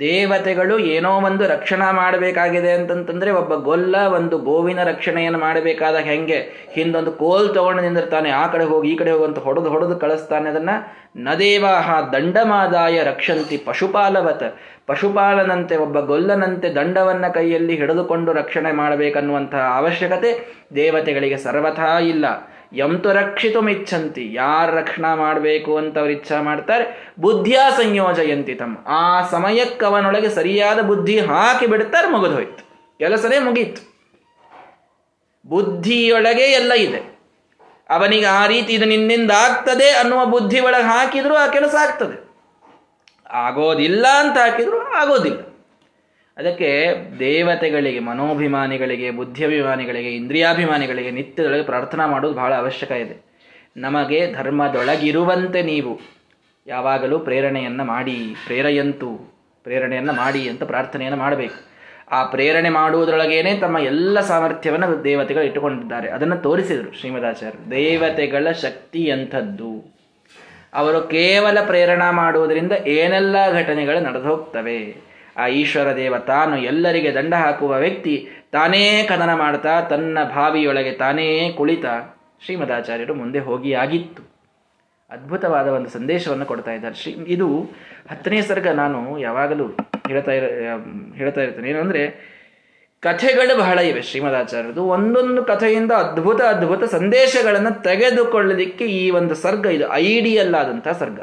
ದೇವತೆಗಳು 0.00 0.78
ಏನೋ 0.78 1.10
ಒಂದು 1.10 1.48
ರಕ್ಷಣಾ 1.48 1.92
ಮಾಡಬೇಕಾಗಿದೆ 1.92 2.72
ಅಂತಂತಂದ್ರೆ 2.72 3.30
ಒಬ್ಬ 3.30 3.54
ಗೊಲ್ಲ 3.54 3.96
ಒಂದು 3.96 4.38
ಗೋವಿನ 4.38 4.82
ರಕ್ಷಣೆಯನ್ನು 4.82 5.38
ಮಾಡಬೇಕಾದ 5.38 5.96
ಹೆಂಗೆ? 5.96 6.68
ಹಿಂದೊಂದು 6.72 7.12
ಕೋಲ್ 7.12 7.54
ತಗೊಂಡು 7.54 7.82
ನಿಂದಿರ್ತಾನೆ, 7.82 8.30
ಆ 8.30 8.46
ಕಡೆ 8.46 8.64
ಹೋಗಿ, 8.64 8.90
ಈ 8.90 8.96
ಕಡೆ 8.96 9.10
ಹೋಗುವಂತ 9.10 9.38
ಹೊಡೆದು 9.38 9.68
ಹೊಡೆದು 9.68 9.96
ಕಳಿಸ್ತಾನೆ 9.96 10.48
ಅದನ್ನ. 10.50 10.70
ನದೇವಾಹ 11.16 12.10
ದಂಡಮಾದಾಯ 12.10 13.02
ರಕ್ಷಂತಿ 13.02 13.56
ಪಶುಪಾಲವತ. 13.56 14.42
ಪಶುಪಾಲನಂತೆ 14.86 15.76
ಒಬ್ಬ 15.76 16.00
ಗೊಲ್ಲನಂತೆ 16.00 16.74
ದಂಡವನ್ನ 16.74 17.28
ಕೈಯಲ್ಲಿ 17.28 17.76
ಹಿಡಿದುಕೊಂಡು 17.76 18.32
ರಕ್ಷಣೆ 18.32 18.72
ಮಾಡಬೇಕನ್ನುವಂತಹ 18.72 19.72
ಅವಶ್ಯಕತೆ 19.76 20.54
ದೇವತೆಗಳಿಗೆ 20.74 21.36
ಸರ್ವಥಾ 21.36 21.98
ಇಲ್ಲ. 21.98 22.26
ಎಂತು 22.76 23.12
ರಕ್ಷಿತು 23.12 23.60
ಮಿಚ್ಛಂತಿ 23.60 24.34
ಯಾರು 24.34 24.76
ರಕ್ಷಣಾ 24.76 25.14
ಮಾಡಬೇಕು 25.14 25.76
ಅಂತ 25.76 25.98
ಅವ್ರು 25.98 26.12
ಇಚ್ಛಾ 26.12 26.42
ಮಾಡ್ತಾರೆ, 26.42 27.12
ಬುದ್ಧಿಯ 27.18 27.58
ಸಂಯೋಜಯಂತಿ 27.76 28.54
ತಮ್ಮ 28.54 28.76
ಆ 28.86 29.28
ಸಮಯಕ್ಕೆ 29.28 29.86
ಅವನೊಳಗೆ 29.86 30.28
ಸರಿಯಾದ 30.28 30.80
ಬುದ್ಧಿ 30.80 31.20
ಹಾಕಿ 31.20 31.66
ಬಿಡ್ತಾರೆ, 31.66 32.08
ಮುಗಿದು 32.08 32.34
ಹೋಯ್ತು. 32.34 32.64
ಕೆಲಸನೇ 32.98 33.38
ಮುಗೀತು. 33.38 33.94
ಬುದ್ಧಿಯೊಳಗೆ 35.46 36.42
ಎಲ್ಲ 36.42 36.72
ಇದೆ. 36.72 37.14
ಅವನಿಗೆ 37.90 38.26
ಆ 38.26 38.46
ರೀತಿ 38.46 38.72
ಇದು 38.72 38.84
ನಿನ್ನಿಂದ 38.84 39.30
ಆಗ್ತದೆ 39.30 39.90
ಅನ್ನುವ 39.90 40.24
ಬುದ್ಧಿ 40.24 40.60
ಒಳಗೆ 40.60 40.82
ಹಾಕಿದ್ರು 40.82 41.34
ಆ 41.34 41.46
ಕೆಲಸ 41.46 41.74
ಆಗ್ತದೆ. 41.74 42.24
ಆಗೋದಿಲ್ಲ 43.30 44.06
ಅಂತ 44.06 44.38
ಹಾಕಿದ್ರು 44.38 44.80
ಆಗೋದಿಲ್ಲ. 44.80 45.53
ಅದಕ್ಕೆ 46.36 46.96
ದೇವತೆಗಳಿಗೆ, 47.18 47.98
ಮನೋಭಿಮಾನಿಗಳಿಗೆ 47.98 49.10
ಬುದ್ಧಿಯಭಿಮಾನಿಗಳಿಗೆ 49.10 50.16
ಇಂದ್ರಿಯಾಭಿಮಾನಿಗಳಿಗೆ, 50.16 51.10
ನಿತ್ಯದೊಳಗೆ 51.10 51.62
ಪ್ರಾರ್ಥನಾ 51.62 52.06
ಮಾಡೋದು 52.06 52.34
ಬಹಳ 52.34 52.54
ಅವಶ್ಯಕ 52.54 52.90
ಇದೆ. 52.90 53.34
ನಮಗೆ 53.76 54.32
ಧರ್ಮದೊಳಗಿರುವಂತೆ 54.32 55.62
ನೀವು 55.62 56.00
ಯಾವಾಗಲೂ 56.66 57.18
ಪ್ರೇರಣೆಯನ್ನು 57.18 57.84
ಮಾಡಿ, 57.84 58.36
ಪ್ರೇರೆಯಂತು, 58.46 59.34
ಪ್ರೇರಣೆಯನ್ನು 59.62 60.12
ಮಾಡಿ 60.12 60.48
ಅಂತ 60.48 60.62
ಪ್ರಾರ್ಥನೆಯನ್ನು 60.62 61.18
ಮಾಡಬೇಕು. 61.18 61.74
ಆ 62.10 62.24
ಪ್ರೇರಣೆ 62.24 62.68
ಮಾಡುವುದರೊಳಗೇನೆ 62.68 63.54
ತಮ್ಮ 63.54 63.78
ಎಲ್ಲ 63.78 64.20
ಸಾಮರ್ಥ್ಯವನ್ನು 64.20 65.04
ದೇವತೆಗಳು 65.04 65.42
ಇಟ್ಟುಕೊಂಡಿದ್ದಾರೆ. 65.42 66.10
ಅದನ್ನು 66.10 66.36
ತೋರಿಸಿದರು 66.36 67.00
ಶ್ರೀಮದಾಚಾರ್ಯ 67.00 67.70
ದೇವತೆಗಳ 67.70 68.52
ಶಕ್ತಿ 68.52 69.02
ಎಂಥದ್ದು? 69.02 69.94
ಅವರು 70.74 71.00
ಕೇವಲ 71.00 71.58
ಪ್ರೇರಣಾ 71.66 72.10
ಮಾಡುವುದರಿಂದ 72.10 72.72
ಏನೆಲ್ಲ 72.86 73.52
ಘಟನೆಗಳು 73.52 74.00
ನಡೆದು 74.00 74.28
ಹೋಗ್ತವೆ 74.28 74.96
ಆ 75.36 75.46
ಈಶ್ವರ 75.46 75.96
ದೇವ 75.96 76.18
ತಾನು 76.18 76.58
ಎಲ್ಲರಿಗೆ 76.58 77.14
ದಂಡ 77.14 77.34
ಹಾಕುವ 77.34 77.78
ವ್ಯಕ್ತಿ 77.78 78.28
ತಾನೇ 78.52 79.02
ಕದನ 79.08 79.34
ಮಾಡ್ತಾ 79.34 79.80
ತನ್ನ 79.80 80.18
ಭಾವಿಯೊಳಗೆ 80.34 80.92
ತಾನೇ 80.92 81.52
ಕುಳಿತ. 81.56 81.84
ಶ್ರೀಮದಾಚಾರ್ಯರು 82.44 83.14
ಮುಂದೆ 83.14 83.38
ಹೋಗಿ 83.38 83.72
ಆಗಿತ್ತು. 83.72 84.34
ಅದ್ಭುತವಾದ 85.10 85.68
ಒಂದು 85.68 85.90
ಸಂದೇಶವನ್ನು 85.90 86.46
ಕೊಡ್ತಾ 86.46 86.72
ಇದ್ದಾರೆ. 86.72 86.94
ಶ್ರೀ, 86.94 87.12
ಇದು 87.26 87.70
ಹತ್ತನೇ 88.10 88.42
ಸರ್ಗ 88.42 88.68
ನಾನು 88.68 89.18
ಯಾವಾಗಲೂ 89.18 89.66
ಹೇಳ್ತಾ 90.08 90.32
ಇರ, 90.32 90.44
ಹೇಳ್ತಾ 91.14 91.40
ಇರ್ತೇನೆ. 91.40 91.70
ಏನಂದ್ರೆ, 91.70 92.34
ಕಥೆಗಳು 93.00 93.58
ಬಹಳ 93.58 93.78
ಇವೆ 93.78 94.02
ಶ್ರೀಮದಾಚಾರ್ಯರದು. 94.02 94.84
ಒಂದೊಂದು 94.84 95.44
ಕಥೆಯಿಂದ 95.44 95.92
ಅದ್ಭುತ 95.92 96.42
ಅದ್ಭುತ 96.42 96.84
ಸಂದೇಶಗಳನ್ನು 96.84 97.82
ತೆಗೆದುಕೊಳ್ಳಲಿಕ್ಕೆ 97.82 98.84
ಈ 98.84 99.10
ಒಂದು 99.10 99.34
ಸರ್ಗ, 99.34 99.66
ಇದು 99.66 99.92
ಐಡಿಯಲ್ 99.92 100.54
ಸರ್ಗ. 100.98 101.20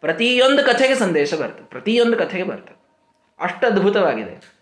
ಪ್ರತಿಯೊಂದು 0.00 0.66
ಕಥೆಗೆ 0.66 0.94
ಸಂದೇಶ 0.94 1.34
ಬರ್ತದೆ 1.34 1.64
ಪ್ರತಿಯೊಂದು 1.64 2.16
ಕಥೆಗೆ 2.16 2.42
ಬರ್ತದೆ 2.42 2.76
ಅಷ್ಟು 3.40 3.66
ಅದ್ಭುತವಾಗಿದೆ. 3.66 4.58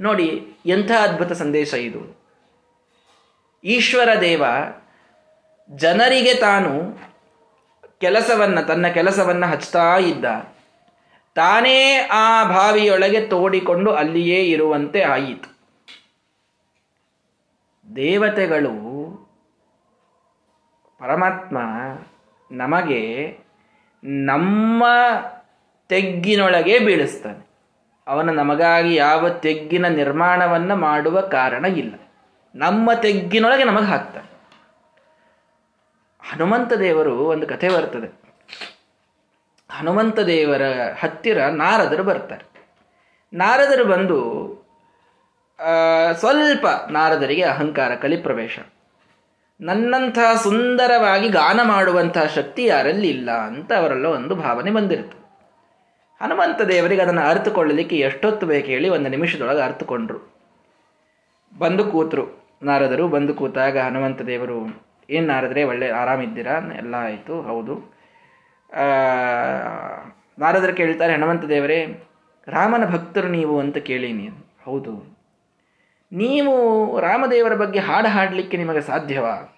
ನೋಡಿ, 0.00 0.56
ಎಂಥ 0.66 0.90
ಅದ್ಭುತ 0.90 1.32
ಸಂದೇಶ 1.32 1.74
ಇದು. 1.74 2.20
ಈಶ್ವರ 3.64 4.08
ದೇವ 4.20 4.44
ಜನರಿಗೆ 5.70 6.34
ತಾನು 6.34 6.98
ಕೆಲಸವನ್ನು, 8.00 8.66
ತನ್ನ 8.66 8.88
ಕೆಲಸವನ್ನು 8.88 9.46
ಹಚ್ತಾ 9.46 9.96
ಇದ್ದ. 9.96 10.24
ತಾನೇ 11.34 12.08
ಆ 12.12 12.44
ಬಾವಿಯೊಳಗೆ 12.44 13.26
ತೋಡಿಕೊಂಡು 13.26 13.92
ಅಲ್ಲಿಯೇ 13.92 14.44
ಇರುವಂತೆ 14.44 15.02
ಆಯಿತು. 15.02 15.54
ದೇವತೆಗಳು 17.96 18.94
ಪರಮಾತ್ಮ 20.98 21.58
ನಮಗೆ 22.50 23.43
ನಮ್ಮ 24.04 24.84
ತೆಗ್ಗಿನೊಳಗೆ 25.88 26.78
ಬೀಳಿಸ್ತಾನೆ. 26.78 27.46
ಅವನು 28.06 28.32
ನಮಗಾಗಿ 28.32 28.94
ಯಾವ 28.94 29.28
ತೆಗ್ಗಿನ 29.28 29.86
ನಿರ್ಮಾಣವನ್ನು 29.86 30.76
ಮಾಡುವ 30.76 31.20
ಕಾರಣ 31.20 31.64
ಇಲ್ಲ. 31.64 31.94
ನಮ್ಮ 32.54 32.90
ತೆಗ್ಗಿನೊಳಗೆ 32.92 33.64
ನಮಗೆ 33.64 33.86
ಹಾಕ್ತಾನೆ. 33.86 34.30
ಹನುಮಂತ 36.32 36.72
ದೇವರು 36.72 37.16
ಒಂದು 37.18 37.46
ಕಥೆ 37.46 37.68
ಬರ್ತದೆ. 37.68 38.24
ಹನುಮಂತ 39.70 40.18
ದೇವರ 40.18 40.62
ಹತ್ತಿರ 41.00 41.46
ನಾರದರು 41.46 42.04
ಬರ್ತಾರೆ. 42.04 42.44
ನಾರದರು 43.32 43.84
ಬಂದು 43.84 44.18
ಸ್ವಲ್ಪ 46.12 46.66
ನಾರದರಿಗೆ 46.90 47.42
ಅಹಂಕಾರ 47.42 47.94
ಕಲಿಪ್ರವೇಶ 47.94 48.58
ನನ್ನಂತಹ 49.64 50.34
ಸುಂದರವಾಗಿ 50.42 51.28
ಗಾನ 51.28 51.60
ಮಾಡುವಂತಹ 51.62 52.24
ಶಕ್ತಿ 52.24 52.64
ಯಾರಲ್ಲಿ 52.64 53.08
ಇಲ್ಲ 53.08 53.30
ಅಂತ 53.30 53.72
ಅವರೆಲ್ಲ 53.72 54.06
ಒಂದು 54.06 54.34
ಭಾವನೆ 54.34 54.70
ಬಂದಿರುತ್ತೆ. 54.70 55.24
ಹನುಮಂತ 56.24 56.62
ದೇವರಿಗೆ 56.62 57.02
ಅದನ್ನು 57.02 57.20
ಅರ್ಥಕೊಳ್ಳಲಿಕ್ಕೆ 57.20 57.96
ಎಷ್ಟೊತ್ತು 57.96 58.46
ಬೇಕು 58.46 58.66
ಹೇಳಿ 58.66 58.88
ಒಂದು 58.88 59.08
ನಿಮಿಷದೊಳಗೆ 59.08 59.60
ಅರ್ಥಕೊಂಡ್ರು 59.60 60.34
ಬಂದು 61.58 61.84
ಕೂತರು. 61.84 62.44
ನಾರದರು 62.62 63.08
ಬಂದು 63.08 63.34
ಕೂತಾಗ 63.34 63.78
ಹನುಮಂತ 63.78 64.22
ದೇವರು, 64.22 64.84
ಏನು 65.10 65.26
ನಾರದ್ರೆ, 65.26 65.64
ಒಳ್ಳೆ 65.64 65.90
ಆರಾಮಿದ್ದೀರಾ? 65.90 66.52
ಎಲ್ಲ 66.76 66.94
ಆಯಿತು, 66.94 67.42
ಹೌದು. 67.42 67.94
ನಾರದರು 70.38 70.76
ಕೇಳ್ತಾರೆ, 70.76 71.12
ಹನುಮಂತ 71.12 71.44
ದೇವರೇ, 71.44 72.08
ರಾಮನ 72.48 72.84
ಭಕ್ತರು 72.84 73.28
ನೀವು 73.28 73.60
ಅಂತ 73.60 73.76
ಕೇಳೀನಿ. 73.78 74.28
ಹೌದು. 74.64 75.14
ನೀವು 76.12 76.54
ರಾಮದೇವರ 77.00 77.54
ಬಗ್ಗೆ 77.54 77.78
ಹಾಡು 77.78 78.08
ಹಾಡಲಿಕ್ಕೆ 78.08 78.56
ನಿಮಗೆ 78.56 78.80
ಸಾಧ್ಯವಾ? 78.80 79.53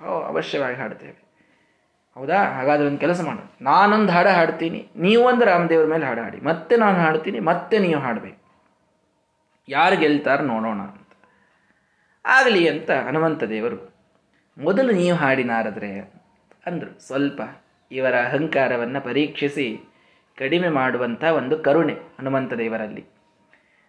ಅವಶ್ಯವಾಗಿ 0.00 0.76
ಹಾಡ್ತೇವೆ 0.76 1.24
ಹೌದಾ? 2.14 2.44
ಹಾಗಾದ್ರೆ 2.44 2.88
ಒಂದು 2.88 2.98
ಕೆಲಸ 2.98 3.20
ಮಾಡು 3.20 3.64
ನಾನೊಂದು 3.64 4.12
ಹಾಡು 4.12 4.28
ಹಾಡ್ತೀನಿ. 4.28 4.88
ನೀವೊಂದು 4.96 5.44
ರಾಮದೇವರ 5.44 5.86
ಮೇಲೆ 5.86 6.04
ಹಾಡು 6.04 6.20
ಹಾಡಿ. 6.20 6.40
ಮತ್ತೆ 6.40 6.76
ನಾನು 6.76 6.98
ಹಾಡ್ತೀನಿ, 6.98 7.40
ಮತ್ತೆ 7.40 7.78
ನೀವು 7.78 8.00
ಹಾಡಬೇಕು. 8.00 8.44
ಯಾರು 9.68 9.96
ಗೆಲ್ತಾರೆ 9.96 10.42
ನೋಡೋಣ 10.42 10.80
ಅಂತ. 10.80 11.16
ಆಗಲಿ 12.26 12.68
ಅಂತ 12.68 12.90
ಹನುಮಂತ 12.90 13.44
ದೇವರು. 13.44 13.94
ಮೊದಲು 14.58 14.92
ನೀವು 14.92 15.16
ಹಾಡಿನಾರದ್ರೆ 15.16 16.00
ಅಂದರು. 16.66 17.06
ಸ್ವಲ್ಪ 17.06 17.40
ಇವರ 17.92 18.14
ಅಹಂಕಾರವನ್ನು 18.20 19.04
ಪರೀಕ್ಷಿಸಿ 19.04 19.80
ಕಡಿಮೆ 20.38 20.68
ಮಾಡುವಂಥ 20.68 21.24
ಒಂದು 21.24 21.58
ಕರುಣೆ 21.58 21.92
ಹನುಮಂತ 21.92 22.52
ದೇವರಲ್ಲಿ. 22.52 23.04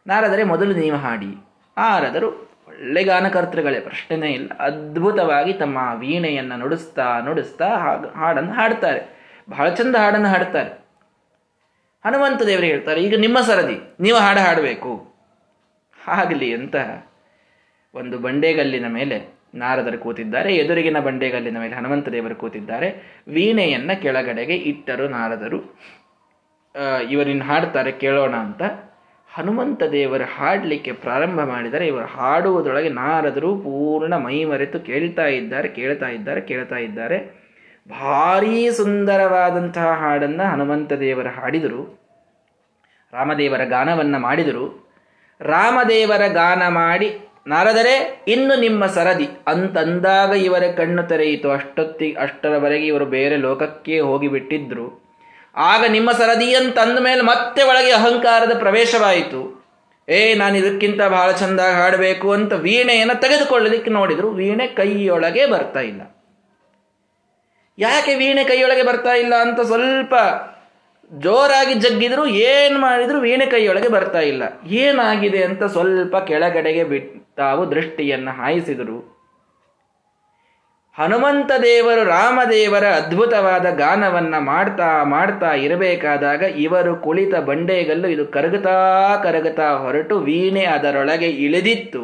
ನಾರದರೆ 0.07 0.43
ಮೊದಲು 0.43 0.74
ನೀವು 0.74 0.97
ಹಾಡಿ. 0.97 1.38
ಆರದರು 1.77 2.54
ಒಳ್ಳೆ 2.67 3.01
ಗಾನಕರ್ತೃಗಳೇ, 3.10 3.79
ಪ್ರಶ್ನೆನೇ 3.79 4.29
ಇಲ್ಲ. 4.38 4.50
ಅದ್ಭುತವಾಗಿ 4.67 5.53
ತಮ್ಮ 5.62 5.77
ವೀಣೆಯನ್ನು 6.03 6.55
ನುಡಿಸ್ತಾ 6.62 7.07
ನುಡಿಸ್ತಾ 7.25 7.67
ಹಾಡನ್ನು 8.22 8.53
ಹಾಡ್ತಾರೆ. 8.60 9.01
ಬಹಳ 9.50 9.67
ಚಂದ 9.79 9.95
ಹಾಡನ್ನು 10.03 10.29
ಹಾಡ್ತಾರೆ. 10.29 10.72
ಹನುಮಂತ 12.05 12.41
ದೇವರು 12.50 12.67
ಹೇಳ್ತಾರೆ, 12.72 13.00
ಈಗ 13.07 13.15
ನಿಮ್ಮ 13.25 13.38
ಸರದಿ, 13.50 13.77
ನೀವು 14.05 14.17
ಹಾಡು 14.17 14.41
ಹಾಡಬೇಕು. 14.48 14.91
ಆಗಲಿ 16.17 16.50
ಅಂತ 16.53 16.75
ಒಂದು 17.93 18.15
ಬಂಡೆಗಲ್ಲಿನ 18.25 18.88
ಮೇಲೆ 18.98 19.17
ನಾರದರು 19.55 19.98
ಕೂತಿದ್ದಾರೆ. 19.98 20.50
ಎದುರಿಗಿನ 20.55 21.00
ಬಂಡೆಗಲ್ಲಿನ 21.00 21.57
ಮೇಲೆ 21.63 21.75
ಹನುಮಂತ 21.75 22.07
ದೇವರು 22.15 22.36
ಕೂತಿದ್ದಾರೆ. 22.36 22.88
ವೀಣೆಯನ್ನು 23.27 23.93
ಕೆಳಗಡೆಗೆ 24.01 24.55
ಇಟ್ಟರು 24.72 25.05
ನಾರದರು. 25.10 25.60
ಇವರಿನ್ನು 27.13 27.45
ಹಾಡ್ತಾರೆ, 27.45 27.91
ಕೇಳೋಣ 28.03 28.36
ಅಂತ. 28.45 28.63
ಹನುಮಂತ 29.38 29.84
ದೇವರು 29.84 30.24
ಹಾಡಲಿಕ್ಕೆ 30.24 30.92
ಪ್ರಾರಂಭ 30.92 31.39
ಮಾಡಿದರೆ 31.39 31.88
ಇವರು 31.88 32.06
ಹಾಡುವುದರೊಳಗೆ 32.06 32.89
ನಾರದರು 32.89 33.58
ಪೂರ್ಣ 33.58 34.15
ಮೈ 34.15 34.44
ಮರೆತು 34.44 34.80
ಕೇಳ್ತಾ 34.80 35.25
ಇದ್ದಾರೆ 35.25 35.68
ಕೇಳ್ತಾ 35.68 36.08
ಇದ್ದಾರೆ 36.08 36.42
ಕೇಳ್ತಾ 36.42 36.75
ಇದ್ದಾರೆ. 36.75 37.18
ಭಾರೀ 37.89 38.72
ಸುಂದರವಾದಂತಹ 38.72 39.88
ಹಾಡನ್ನು 39.88 40.51
ಹನುಮಂತ 40.51 40.94
ದೇವರು 40.94 41.30
ಹಾಡಿದರು. 41.30 42.00
ರಾಮದೇವರ 43.13 43.63
ಗಾನವನ್ನು 43.63 44.20
ಮಾಡಿದರು. 44.20 44.89
ರಾಮದೇವರ 45.42 46.27
ಗಾನ 46.27 46.68
ಮಾಡಿ, 46.68 47.20
ನಾರದರೆ, 47.48 48.24
ಇನ್ನು 48.27 48.60
ನಿಮ್ಮ 48.60 48.86
ಸರದಿ. 48.86 49.27
ಅಂತಂದಾಗ 49.48 50.30
ಇವರ 50.30 50.63
ಕಣ್ಣು 50.77 51.04
ತೆರೆಯಿತು. 51.04 51.51
ಅಷ್ಟೊತ್ತಿ, 51.51 52.13
ಅಷ್ಟರವರೆಗೆ 52.13 52.88
ಇವರು 52.88 53.06
ಬೇರೆ 53.06 53.38
ಲೋಕಕ್ಕೆ 53.38 54.00
ಹೋಗಿಬಿಟ್ಟಿದ್ರು. 54.00 55.04
ಆಗ 55.55 55.85
ನಿಮ್ಮ 55.85 56.12
ಸರದಿಯನ್ನು 56.12 56.71
ತಂದ 56.71 57.00
ಮೇಲೆ 57.00 57.21
ಮತ್ತೆ 57.21 57.63
ಒಳಗೆ 57.63 57.91
ಅಹಂಕಾರದ 57.91 58.59
ಪ್ರವೇಶವಾಯಿತು. 58.59 59.65
ಏ, 60.09 60.33
ನಾನು 60.33 60.57
ಇದಕ್ಕಿಂತ 60.57 61.01
ಬಹಳ 61.01 61.31
ಚೆಂದಾಗಿ 61.31 61.75
ಹಾಡಬೇಕು 61.75 62.31
ಅಂತ 62.31 62.53
ವೀಣೆಯನ್ನು 62.53 63.21
ತೆಗೆದುಕೊಳ್ಳಲಿಕ್ಕೆ 63.21 63.91
ನೋಡಿದ್ರು. 63.91 64.29
ವೀಣೆ 64.29 64.67
ಕೈಯೊಳಗೆ 64.67 65.45
ಬರ್ತಾ 65.45 65.79
ಇಲ್ಲ. 65.79 66.01
ಯಾಕೆ 67.79 68.15
ವೀಣೆ 68.15 68.43
ಕೈಯೊಳಗೆ 68.43 68.83
ಬರ್ತಾ 68.83 69.13
ಇಲ್ಲ 69.13 69.35
ಅಂತ 69.35 69.62
ಸ್ವಲ್ಪ 69.62 70.15
ಜೋರಾಗಿ 71.13 71.74
ಜಗ್ಗಿದ್ರು. 71.74 72.27
ಏನು 72.27 72.79
ಮಾಡಿದ್ರು? 72.79 73.19
ವೀಣೆ 73.19 73.45
ಕೈಯೊಳಗೆ 73.45 73.88
ಬರ್ತಾ 73.88 74.19
ಇಲ್ಲ. 74.19 74.43
ಏನಾಗಿದೆ 74.67 75.43
ಅಂತ 75.43 75.63
ಸ್ವಲ್ಪ 75.63 76.17
ಕೆಳಗಡೆಗೆ 76.17 76.83
ಬಿಟ್ಟು 76.83 77.35
ತಾವು 77.35 77.71
ದೃಷ್ಟಿಯನ್ನು 77.71 78.31
ಹಾಯಿಸಿದರು. 78.31 79.14
ಹನುಮಂತ 80.98 81.52
ದೇವರು 81.62 82.04
ರಾಮದೇವರ 82.04 82.86
ಅದ್ಭುತವಾದ 82.86 83.66
ಗಾನವನ್ನ 83.70 84.36
ಮಾಡ್ತಾ 84.38 85.04
ಮಾಡ್ತಾ 85.04 85.54
ಇರಬೇಕಾದಾಗ 85.54 86.42
ಇವರು 86.42 86.96
ಕುಳಿತ 86.96 87.36
ಬಂಡೆಗಲ್ಲು 87.36 88.08
ಇದು 88.08 88.25
ಕರಗುತ್ತಾ 88.25 89.16
ಕರಗುತ್ತಾ 89.24 89.72
ಹೊರಟು 89.72 90.20
ವೀಣೆ 90.20 90.64
ಅದರೊಳಗೆ 90.66 91.25
ಇಳಿದಿತ್ತು. 91.25 92.04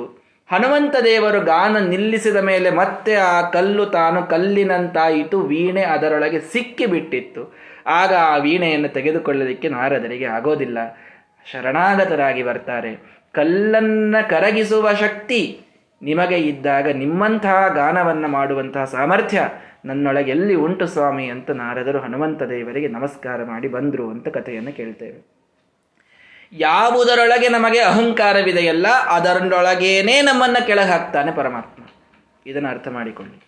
ಹನುಮಂತ 0.51 0.95
ದೇವರು 1.03 1.39
ಗಾನ 1.41 1.77
ನಿಲ್ಲಿಸಿದ 1.77 2.35
ಮೇಲೆ 2.35 2.69
ಮತ್ತೆ 2.69 3.15
ಆ 3.15 3.49
ಕಲ್ಲು 3.49 3.85
ತಾನು 3.85 4.23
ಕಲ್ಲಿನಂತಾಯಿತು, 4.23 5.41
ವೀಣೆ 5.41 5.81
ಅದರೊಳಗೆ 5.81 6.39
ಸಿಕ್ಕಿಬಿಟ್ಟಿತ್ತು 6.39 7.55
ಆಗ 7.85 8.13
ಆ 8.13 8.37
ವೀಣೆಯನ್ನು 8.37 8.87
ತೆಗೆದುಕೊಳ್ಳಲಿಕ್ಕೆ 8.87 9.69
ನಾರದರಿಗೆ 9.69 10.25
ಆಗೋದಿಲ್ಲ. 10.25 10.77
ಶರಣಾಗತರಾಗಿ 11.51 12.43
ಬರ್ತಾರೆ. 12.43 12.95
ಕಲ್ಲನ್ನ 13.31 14.15
ಕರಗಿಸುವ 14.29 14.93
ಶಕ್ತಿ 14.93 15.59
ನಿಮಗೆ 16.01 16.39
ಇದ್ದಾಗ 16.39 16.87
ನಿಮ್ಮಂತಹ 16.87 17.67
ಗಾನವನ್ನು 17.67 18.27
ಮಾಡುವಂತಹ 18.27 18.83
ಸಾಮರ್ಥ್ಯ 18.83 19.49
ನನ್ನೊಳಗೆ 19.85 20.31
ಎಲ್ಲಿ 20.31 20.55
ಉಂಟು 20.55 20.87
ಸ್ವಾಮಿ 20.87 21.29
ಅಂತ 21.29 21.51
ನಾರದರು 21.51 21.99
ಹನುಮಂತ 21.99 22.43
ದೇವರಿಗೆ 22.43 22.87
ನಮಸ್ಕಾರ 22.87 23.43
ಮಾಡಿ 23.43 23.67
ಬಂದರು 23.67 24.09
ಅಂತ 24.09 24.27
ಕಥೆಯನ್ನು 24.27 24.75
ಕೇಳ್ತೇವೆ. 24.75 25.41
ಯಾವುದರೊಳಗೆ 26.53 27.49
ನಮಗೆ 27.49 27.79
ಅಹಂಕಾರವಿದೆಯಲ್ಲ 27.79 28.87
ಅದರೊಳಗೇನೆ 28.87 30.21
ನಮ್ಮನ್ನು 30.21 30.67
ಕೆಳಗೆ 30.67 30.87
ಹಾಕ್ತಾನೆ 30.87 31.31
ಪರಮಾತ್ಮ. 31.31 31.83
ಇದನ್ನು 32.45 32.69
ಅರ್ಥ 32.69 32.87
ಮಾಡಿಕೊಳ್ಳಿ. 32.87 33.47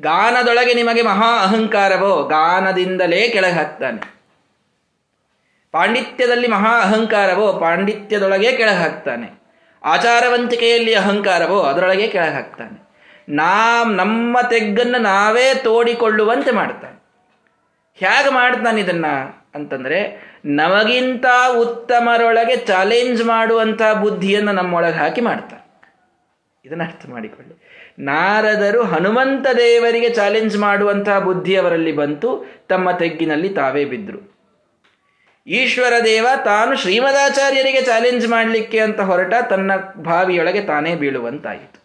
ಗಾನದೊಳಗೆ 0.00 0.74
ನಿಮಗೆ 0.74 1.02
ಮಹಾ 1.02 1.42
ಅಹಂಕಾರವೋ 1.42 2.22
ಗಾನದಿಂದಲೇ 2.22 3.28
ಕೆಳಗೆ 3.28 3.52
ಹಾಕ್ತಾನೆ 3.52 4.14
ಪಾಂಡಿತ್ಯದಲ್ಲಿ 5.72 6.48
ಮಹಾ 6.48 6.80
ಅಹಂಕಾರವೋ 6.80 7.52
ಪಾಂಡಿತ್ಯದೊಳಗೆ 7.52 8.52
ಕೆಳಗೆ 8.52 8.76
ಹಾಕ್ತಾನೆ 8.76 9.43
ಆಚಾರವಂತಿಕೆಯಲ್ಲಿ 9.84 10.94
ಅಹಂಕಾರವೋ 10.94 11.60
ಅದರೊಳಗೆ 11.60 12.06
ಕೆಳಗೆ 12.06 12.30
ಹಾಕ್ತಾನೆ 12.30 12.84
ನಾ 13.28 13.84
ನಮ್ಮ 13.84 14.38
ತೆಗ್ಗನ್ನು 14.50 14.98
ನಾವೇ 14.98 15.60
ತೋಡಿಕೊಳ್ಳುವಂತೆ 15.64 16.50
ಮಾಡ್ತಾನೆ. 16.50 17.04
ಹೇಗೆ 17.94 18.30
ಮಾಡ್ತಾನೆ 18.30 18.80
ಇದನ್ನ 18.80 19.06
ಅಂತಂದ್ರೆ 19.54 20.30
ನಮಗಿಂತ 20.44 21.26
ಉತ್ತಮರೊಳಗೆ 21.58 22.56
ಚಾಲೆಂಜ್ 22.56 23.24
ಮಾಡುವಂಥ 23.24 23.82
ಬುದ್ಧಿಯನ್ನು 24.00 24.52
ನಮ್ಮೊಳಗೆ 24.52 24.94
ಹಾಕಿ 24.94 25.20
ಮಾಡ್ತಾನೆ. 25.20 25.64
ಇದನ್ನ 26.64 26.82
ಅರ್ಥ 26.82 27.06
ಮಾಡಿಕೊಳ್ಳಿ. 27.08 27.70
ನಾರದರು 27.98 28.82
ಹನುಮಂತ 28.82 29.46
ದೇವರಿಗೆ 29.56 30.08
ಚಾಲೆಂಜ್ 30.08 30.58
ಮಾಡುವಂತಹ 30.58 31.18
ಬುದ್ಧಿ 31.18 31.56
ಅವರಲ್ಲಿ 31.56 31.92
ಬಂತು, 31.92 32.46
ತಮ್ಮ 32.68 32.90
ತೆಗ್ಗಿನಲ್ಲಿ 32.90 33.48
ತಾವೇ 33.48 33.84
ಬಿದ್ದರು 33.84 34.33
ಈಶ್ವರ 35.46 35.92
ದೇವ 36.04 36.26
ತಾನು 36.44 36.76
ಶ್ರೀಮದಾಚಾರ್ಯರಿಗೆ 36.76 37.80
ಚಾಲೆಂಜ್ 37.80 38.28
ಮಾಡಲಿಕ್ಕೆ 38.28 38.78
ಅಂತ 38.80 39.00
ಹೊರಟ 39.00 39.34
ತನ್ನ 39.50 39.72
ಭಾವಿಯೊಳಗೆ 40.02 40.60
ತಾನೇ 40.60 40.94
ಬೀಳುವಂತಾಯಿತು. 40.94 41.84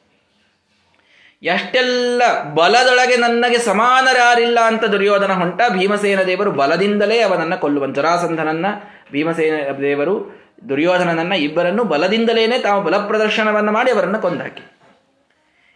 ಎಷ್ಟೆಲ್ಲ 1.43 2.21
ಬಲದೊಳಗೆ 2.53 3.15
ನನಗೆ 3.15 3.57
ಸಮಾನರಾರಿಲ್ಲ 3.57 4.59
ಅಂತ 4.59 4.83
ದುರ್ಯೋಧನ 4.83 5.31
ಹೊಂಟ 5.31 5.61
ಭೀಮಸೇನ 5.69 6.21
ದೇವರು 6.21 6.51
ಬಲದಿಂದಲೇ 6.51 7.19
ಅವನನ್ನ 7.19 7.55
ಕೊಲ್ಲುವ 7.55 7.87
ಜರಾಸಂಧನನ್ನ, 7.87 8.65
ಭೀಮಸೇನ 9.11 9.71
ದೇವರು 9.81 10.39
ದುರ್ಯೋಧನನನ್ನ 10.69 11.33
ಇಬ್ಬರನ್ನು 11.33 11.83
ಬಲದಿಂದಲೇನೆ 11.83 12.59
ತಾವು 12.59 12.81
ಬಲ 12.81 12.97
ಪ್ರದರ್ಶನವನ್ನು 12.97 13.71
ಮಾಡಿ 13.71 13.91
ಅವರನ್ನು 13.91 14.19
ಕೊಂದಾಕಿ. 14.19 14.71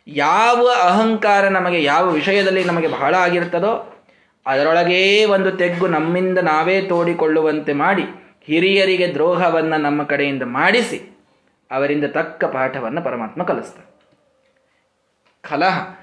ಯಾವ 0.07 0.69
ಅಹಂಕಾರ 0.81 1.47
ನಮಗೆ, 1.47 1.83
ಯಾವ 1.83 2.09
ವಿಷಯದಲ್ಲಿ 2.09 2.63
ನಮಗೆ 2.63 2.87
ಬಹಳ 2.87 3.15
ಆಗಿರ್ತದೋ 3.15 3.92
ಅದರೊಳಗೇ 4.45 5.25
ಒಂದು 5.25 5.51
ತೆಗ್ಗು 5.51 5.87
ನಮ್ಮಿಂದ 5.87 6.37
ನಾವೇ 6.37 6.81
ತೋಡಿಕೊಳ್ಳುವಂತೆ 6.81 7.73
ಮಾಡಿ 7.73 8.03
ಹಿರಿಯರಿಗೆ 8.47 9.13
ದ್ರೋಹವನ್ನು 9.13 9.81
ನಮ್ಮ 9.81 10.03
ಕಡೆಯಿಂದ 10.03 10.43
ಮಾಡಿಸಿ 10.43 11.17
ಅವರಿಂದ 11.71 12.03
ತಕ್ಕ 12.05 12.45
ಪಾಠವನ್ನು 12.45 13.01
ಪರಮಾತ್ಮ 13.01 13.43
ಕಲಿಸ್ತಾರೆ 13.43 13.93
ಕಲಹ, 15.41 15.97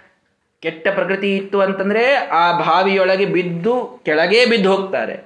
ಕೆಟ್ಟ 0.60 0.88
ಪ್ರಕೃತಿ 0.88 1.36
ಇತ್ತು 1.36 1.60
ಅಂತಂದರೆ 1.60 2.14
ಆ 2.14 2.58
ಬಾವಿಯೊಳಗೆ 2.58 3.26
ಬಿದ್ದು 3.26 4.00
ಕೆಳಗೆ 4.04 4.46
ಬಿದ್ದು 4.46 4.76
ಹೋಗ್ತಾರೆ. 4.76 5.16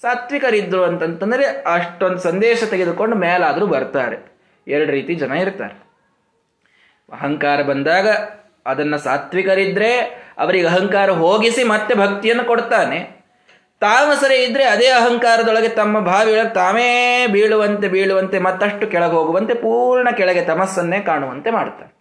ಸಾತ್ವಿಕರಿದ್ರು 0.00 0.84
ಅಂತಂತಂದರೆ 0.84 1.44
ಅಷ್ಟೊಂದು 1.46 2.18
ಸಂದೇಶ 2.18 2.64
ತೆಗೆದುಕೊಂಡು 2.64 3.16
ಮೇಲಾದರೂ 3.16 3.66
ಬರ್ತಾರೆ. 3.66 4.32
ಎರಡು 4.68 4.90
ರೀತಿ 4.90 5.14
ಜನ 5.14 5.32
ಇರ್ತಾರೆ. 5.32 5.74
ಅಹಂಕಾರ 7.12 7.62
ಬಂದಾಗ 7.62 8.08
ಅದನ್ನು 8.66 8.98
ಸಾತ್ವಿಕರಿದ್ರೆ 8.98 10.21
ಅವರಿಗೆ 10.38 10.66
ಅಹಂಕಾರ 10.66 11.10
ಹೋಗಿಸಿ 11.10 11.64
ಮತ್ತೆ 11.64 11.94
ಭಕ್ತಿಯನ್ನು 11.94 12.44
ಕೊಡ್ತಾನೆ. 12.44 13.22
ತಾಮಸರೇ 13.80 14.44
ಇದ್ರೆ 14.44 14.64
ಅದೇ 14.64 14.86
ಅಹಂಕಾರದೊಳಗೆ 14.86 15.68
ತಮ್ಮ 15.68 15.98
ಭಾವಿಗಳ 15.98 16.48
ತಾವೇ 16.48 17.26
ಬೀಳುವಂತೆ 17.26 17.88
ಬೀಳುವಂತೆ 17.88 18.38
ಮತ್ತಷ್ಟು 18.38 18.86
ಕೆಳಗೆ 18.86 19.12
ಹೋಗುವಂತೆ 19.12 19.54
ಪೂರ್ಣ 19.54 20.10
ಕೆಳಗೆ 20.10 20.44
ತಮಸ್ಸನ್ನೇ 20.44 21.00
ಕಾಣುವಂತೆ 21.00 21.50
ಮಾಡ್ತಾನೆ. 21.50 21.94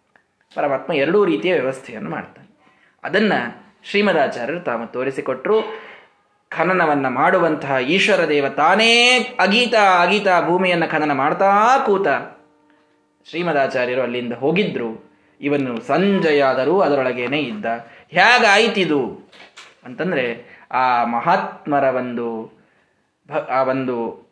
ಪರಮಾತ್ಮ 0.55 0.93
ಎರಡೂ 0.93 1.25
ರೀತಿಯ 1.25 1.53
ವ್ಯವಸ್ಥೆಯನ್ನು 1.53 2.09
ಮಾಡ್ತಾನೆ. 2.09 2.71
ಅದನ್ನ 3.03 3.33
ಶ್ರೀಮದಾಚಾರ್ಯರು 3.83 4.59
ತಾವು 4.59 4.91
ತೋರಿಸಿಕೊಟ್ರು. 4.91 5.61
ಖನನವನ್ನು 6.49 7.09
ಮಾಡುವಂತಹ 7.09 7.77
ಈಶ್ವರ 7.77 8.27
ದೇವ 8.27 8.49
ತಾನೇ 8.49 9.17
ಅಗೀತ 9.39 9.73
ಅಗೀತ 10.01 10.27
ಭೂಮಿಯನ್ನು 10.45 10.91
ಖನನ 10.91 11.11
ಮಾಡ್ತಾ 11.11 11.79
ಕೂತ. 11.85 12.07
ಶ್ರೀಮದಾಚಾರ್ಯರು 13.29 14.01
ಅಲ್ಲಿಂದ 14.01 14.33
ಹೋಗಿದ್ರು. 14.33 15.11
ಇವನು 15.41 15.81
ಸಂಜಯಾದರೂ 15.81 16.81
ಅದರೊಳಗೇನೆ 16.81 17.39
ಇದ್ದ. 17.39 17.65
ಹೇಗಾಯ್ತಿದು? 18.11 19.29
ಅಂತಂದರೆ 19.85 20.45
ಆ 20.71 21.05
ಮಹಾತ್ಮರ 21.05 21.83
ಒಂದು 21.83 22.59
ಆ 23.49 23.63
ಒಂದು 23.63 24.27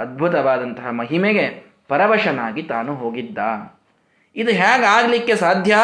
ಅದ್ಭುತವಾದಂತಹ 0.00 0.90
ಮಹಿಮೆಗೆ 0.90 1.70
ಪರವಶನಾಗಿ 1.88 2.62
ತಾನು 2.62 2.94
ಹೋಗಿದ್ದ. 2.94 3.38
ಇದು 4.36 4.50
ಹೇಗಾಗಲಿಕ್ಕೆ 4.50 5.36
ಸಾಧ್ಯ 5.36 5.76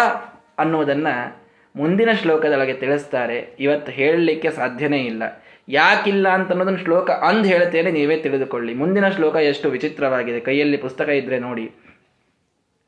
ಅನ್ನೋದನ್ನು 0.59 1.47
ಮುಂದಿನ 1.77 2.09
ಶ್ಲೋಕದೊಳಗೆ 2.13 2.75
ತಿಳಿಸ್ತಾರೆ. 2.75 3.57
ಇವತ್ತು 3.61 3.93
ಹೇಳಲಿಕ್ಕೆ 3.93 4.51
ಸಾಧ್ಯನೇ 4.51 4.99
ಇಲ್ಲ. 4.99 5.43
ಯಾಕಿಲ್ಲ 5.69 6.29
ಅಂತ 6.29 6.51
ಅನ್ನೋದನ್ನು 6.51 6.79
ಶ್ಲೋಕ 6.79 7.11
ಅಂದ್ 7.11 7.47
ಹೇಳ್ತೇನೆ 7.47 7.91
ನೀವೇ 7.91 8.17
ತಿಳಿದುಕೊಳ್ಳಿ. 8.17 8.75
ಮುಂದಿನ 8.75 9.09
ಶ್ಲೋಕ 9.09 9.37
ಎಷ್ಟು 9.37 9.71
ವಿಚಿತ್ರವಾಗಿದೆ. 9.71 10.41
ಕೈಯಲ್ಲಿ 10.41 10.77
ಪುಸ್ತಕ 10.77 11.09
ಇದ್ರೆ 11.09 11.39
ನೋಡಿ. 11.39 11.73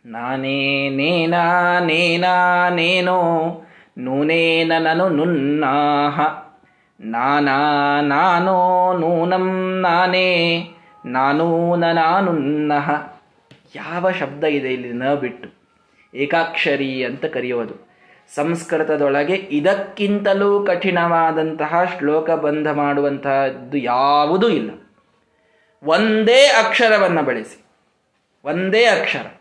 ನಾನೇ 0.05 0.89
ನೇನಾ 0.89 1.79
ನೇನಾ, 1.79 2.69
ನೇನೋ 2.69 3.21
ನೂನೇನ 3.99 4.73
ನನು 4.79 5.09
ನುನ್ನಾಹ. 5.09 6.21
ನಾನಾ 7.01 8.01
ನಾನೋ 8.01 8.93
ನೂನಂ 8.99 9.79
ನಾನೇ, 9.81 10.59
ನಾನೂನ 11.07 11.85
ನಾನುನ್ನಹ 11.93 12.91
ಯಾವ 13.75 14.11
ಶಬ್ದ 14.11 14.45
ಇದೆ 14.45 14.73
ಇಲ್ಲಿ 14.73 14.93
ನ 14.93 15.15
ಬಿಟ್ಟು? 15.15 15.49
ಏಕಾಕ್ಷರಿ 16.15 17.05
ಅಂತ 17.05 17.25
ಕರೆಯೋದು. 17.25 17.89
ಸಂಸ್ಕೃತದೊಳಗೆ 18.35 19.35
ಇದಕ್ಕಿಂತಲೂ 19.35 20.67
ಕಠಿಣವಾದಂತಹ 20.67 21.75
ಶ್ಲೋಕ 21.99 22.31
ಬಂಧ 22.31 22.69
ಮಾಡುವಂತಹದ್ದು 22.69 23.79
ಯಾವುದೂ 23.79 24.49
ಇಲ್ಲ. 24.49 24.71
ಒಂದೇ 25.83 26.47
ಅಕ್ಷರವನ್ನು 26.47 27.23
ಬಳಸಿ. 27.23 27.65
ಒಂದೇ 28.45 28.85
ಅಕ್ಷರ. 28.85 29.38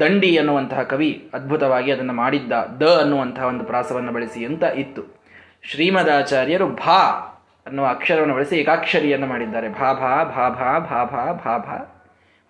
ದಂಡಿ 0.00 0.38
ಅನ್ನುವಂತಹ 0.38 0.82
ಕವಿ 0.82 1.30
ಅದ್ಭುತವಾಗಿ 1.34 1.92
ಅದನ್ನು 1.92 2.12
ಮಾಡಿದ್ದ 2.12 2.52
ದ 2.80 2.86
ಅನ್ನುವಂತಹ 3.00 3.44
ಒಂದು 3.44 3.64
ಪ್ರಾಸವನ್ನು 3.64 4.12
ಬಳಸಿ 4.12 4.44
ಅಂತ 4.44 4.64
ಇತ್ತು 4.76 5.02
ಶ್ರೀಮದಾಚಾರ್ಯರು 5.62 6.68
ಭಾ 6.74 7.00
ಅನ್ನುವ 7.66 7.86
ಅಕ್ಷರವನ್ನು 7.86 8.34
ಬಳಸಿ 8.34 8.58
ಏಕಾಕ್ಷರಿಯನ್ನು 8.58 9.26
ಮಾಡಿದ್ದಾರೆ 9.26 9.68
ಭಾ 9.68 9.92
ಭಾ 9.92 10.12
ಭಾ 10.24 10.48
ಭಾ 10.50 10.70
ಭಾ 10.84 11.04
ಭಾ 11.34 11.56
ಭಾ 11.58 11.76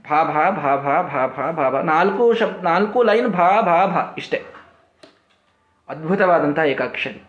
ಭಾ 0.05 0.21
ಭಾ 0.25 0.45
ಭಾ 0.50 0.76
ಭಾ 0.76 0.95
ಭಾ 0.95 1.02
ಭಾ 1.09 1.26
ಭಾ 1.26 1.50
ಭಾ 1.52 1.71
ಭಾ 1.71 1.81
ನಾಲ್ಕು 1.83 2.33
ಶಬ್ 2.35 2.64
ನಾಲ್ಕು 2.64 3.02
ಲೈನ್ 3.02 3.29
ಭಾ 3.29 3.61
ಭಾ 3.61 3.87
ಭಾ 3.87 4.02
ಇಷ್ಟೇ 4.19 4.38
ಅದ್ಭುತವಾದಂತಹ 5.88 6.64
ಏಕಾಕ್ಷರಿ 6.64 7.21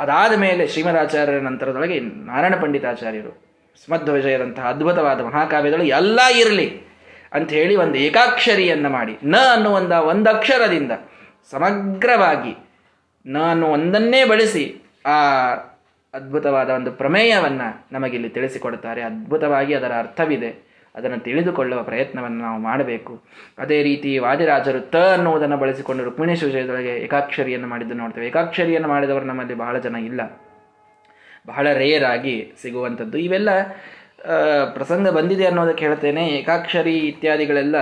ಅದಾದ 0.00 0.34
ಮೇಲೆ 0.38 0.66
ಶ್ರೀಮದಾಚಾರ್ಯರ 0.66 1.40
ನಂತರದೊಳಗೆ 1.42 1.96
ನಾರಾಯಣ 2.26 2.56
ಪಂಡಿತಾಚಾರ್ಯರು 2.62 3.32
ಸ್ಮಧ್ವಜಯರಂತಹ 3.84 4.68
ಅದ್ಭುತವಾದ 4.68 5.20
ಮಹಾಕಾವ್ಯಗಳು 5.20 5.82
ಎಲ್ಲ 5.82 6.20
ಇರಲಿ 6.36 6.66
ಅಂತ 7.32 7.50
ಹೇಳಿ 7.50 7.76
ಒಂದು 7.76 7.94
ಏಕಾಕ್ಷರಿಯನ್ನು 7.94 8.88
ಮಾಡಿ. 8.88 9.18
ನ 9.24 9.36
ಅನ್ನುವಂಥ 9.52 9.92
ಒಂದು 9.92 10.30
ಅಕ್ಷರದಿಂದ 10.30 10.92
ಸಮಗ್ರವಾಗಿ 11.50 12.56
ನ 13.26 13.38
ಅನ್ನೋ 13.50 13.66
ಒಂದನ್ನೇ 13.66 14.24
ಬಳಸಿ 14.24 14.82
ಆ 15.06 15.16
ಅದ್ಭುತವಾದ 16.14 16.70
ಒಂದು 16.70 16.92
ಪ್ರಮೇಯವನ್ನು 16.92 17.86
ನಮಗಿಲ್ಲಿ 17.92 18.28
ತಿಳಿಸಿಕೊಡುತ್ತಾರೆ. 18.28 19.02
ಅದ್ಭುತವಾಗಿ 19.02 19.74
ಅದರ 19.74 19.92
ಅರ್ಥವಿದೆ. 19.98 20.70
ಅದನ್ನು 20.94 21.18
ತಿಳಿದುಕೊಳ್ಳುವ 21.18 21.82
ಪ್ರಯತ್ನವನ್ನು 21.82 22.38
ನಾವು 22.38 22.58
ಮಾಡಬೇಕು. 22.58 23.22
ಅದೇ 23.58 23.82
ರೀತಿ 23.82 24.18
ವಾದಿರಾಜರು 24.18 24.80
ತ 24.80 24.96
ಅನ್ನುವುದನ್ನು 24.96 25.56
ಬಳಸಿಕೊಂಡು 25.56 26.04
ರುಕ್ಮಿಣೇಶ 26.04 26.44
ವಿಷಯದೊಳಗೆ 26.44 26.88
ಏಕಾಕ್ಷರಿಯನ್ನು 26.88 27.68
ಮಾಡಿದ್ದು 27.68 27.94
ನೋಡ್ತೇವೆ. 27.94 28.26
ಏಕಾಕ್ಷರಿಯನ್ನು 28.26 28.88
ಮಾಡಿದವರು 28.88 29.24
ನಮ್ಮಲ್ಲಿ 29.24 29.54
ಬಹಳ 29.54 29.78
ಜನ 29.78 29.96
ಇಲ್ಲ. 29.96 30.20
ಬಹಳ 31.46 31.72
ರೇರ್ 31.72 32.04
ಆಗಿ 32.04 32.52
ಸಿಗುವಂಥದ್ದು. 32.62 33.18
ಇವೆಲ್ಲ 33.18 33.48
ಪ್ರಸಂಗ 34.74 35.08
ಬಂದಿದೆ 35.08 35.46
ಅನ್ನೋದಕ್ಕೆ 35.46 35.86
ಹೇಳ್ತೇನೆ. 35.86 36.22
ಏಕಾಕ್ಷರಿ 36.28 36.96
ಇತ್ಯಾದಿಗಳೆಲ್ಲ 36.98 37.76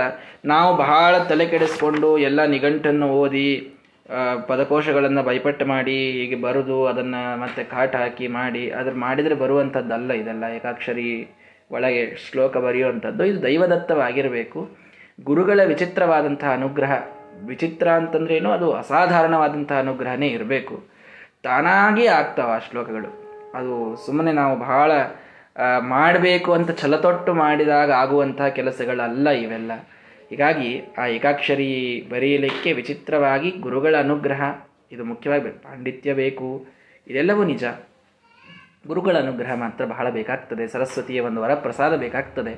ನಾವು 0.45 0.69
ಬಹಳ 0.77 1.17
ತಲೆ 1.17 1.45
ಕೆಡಿಸ್ಕೊಂಡು 1.45 2.17
ಎಲ್ಲ 2.17 2.45
ನಿಘಂಟನ್ನು 2.45 3.07
ಓದಿ 3.13 3.49
ಪದಕೋಶಗಳನ್ನು 4.47 5.23
ಬೈಪಟ್ಟು 5.23 5.65
ಮಾಡಿ, 5.65 5.97
ಹೀಗೆ 6.11 6.35
ಬರೆದು 6.35 6.77
ಅದನ್ನು 6.87 7.21
ಮತ್ತೆ 7.41 7.63
ಕಾಟ 7.63 7.95
ಹಾಕಿ 7.95 8.27
ಮಾಡಿ 8.27 8.71
ಅದ್ರ 8.71 8.93
ಮಾಡಿದರೆ 8.95 9.35
ಬರುವಂಥದ್ದಲ್ಲ 9.35 10.11
ಇದೆಲ್ಲ. 10.11 10.43
ಏಕಾಕ್ಷರಿ 10.55 11.09
ಒಳಗೆ 11.71 12.03
ಶ್ಲೋಕ 12.15 12.57
ಬರೆಯುವಂಥದ್ದು 12.57 13.23
ಇದು 13.25 13.43
ದೈವದತ್ತವಾಗಿರಬೇಕು. 13.43 14.59
ಗುರುಗಳ 15.23 15.59
ವಿಚಿತ್ರವಾದಂತಹ 15.63 16.51
ಅನುಗ್ರಹ, 16.53 16.93
ವಿಚಿತ್ರ 17.45 17.87
ಅಂತಂದ್ರೇನು 17.89 18.51
ಅದು 18.51 18.67
ಅಸಾಧಾರಣವಾದಂತಹ 18.71 19.79
ಅನುಗ್ರಹನೇ 19.79 20.27
ಇರಬೇಕು. 20.27 20.75
ತಾನಾಗಿ 21.43 22.07
ಆಗ್ತಾವ 22.07 22.51
ಆ 22.51 22.57
ಶ್ಲೋಕಗಳು. 22.57 23.09
ಅದು 23.57 23.75
ಸುಮ್ಮನೆ 24.05 24.31
ನಾವು 24.31 24.59
ಬಹಳ 24.59 24.91
ಮಾಡಬೇಕು 25.79 26.53
ಅಂತ 26.53 26.71
ಛಲತೊಟ್ಟು 26.71 27.33
ಮಾಡಿದಾಗ 27.33 27.91
ಆಗುವಂತಹ 27.91 28.47
ಕೆಲಸಗಳಲ್ಲ 28.47 29.29
ಇವೆಲ್ಲ. 29.29 29.71
ಹೀಗಾಗಿ 30.29 30.81
ಆ 30.97 31.05
ಏಕಾಕ್ಷರಿ 31.05 32.07
ಬರೆಯಲಿಕ್ಕೆ 32.09 32.73
ವಿಚಿತ್ರವಾಗಿ 32.73 33.51
ಗುರುಗಳ 33.51 33.95
ಅನುಗ್ರಹ, 33.99 34.41
ಇದು 34.91 35.03
ಮುಖ್ಯವಾಗಿ 35.05 35.49
ಪಾಂಡಿತ್ಯ 35.49 36.13
ಬೇಕು, 36.13 36.65
ಇದೆಲ್ಲವೂ 37.07 37.43
ನಿಜ. 37.43 37.63
ಗುರುಗಳ 38.87 39.17
ಅನುಗ್ರಹ 39.17 39.53
ಮಾತ್ರ 39.53 39.85
ಬಹಳ 39.85 40.09
ಬೇಕಾಗ್ತದೆ, 40.09 40.67
ಸರಸ್ವತಿಯ 40.67 41.19
ಒಂದು 41.19 41.41
ವರಪ್ರಸಾದ 41.41 41.95
ಬೇಕಾಗ್ತದೆ. 41.95 42.53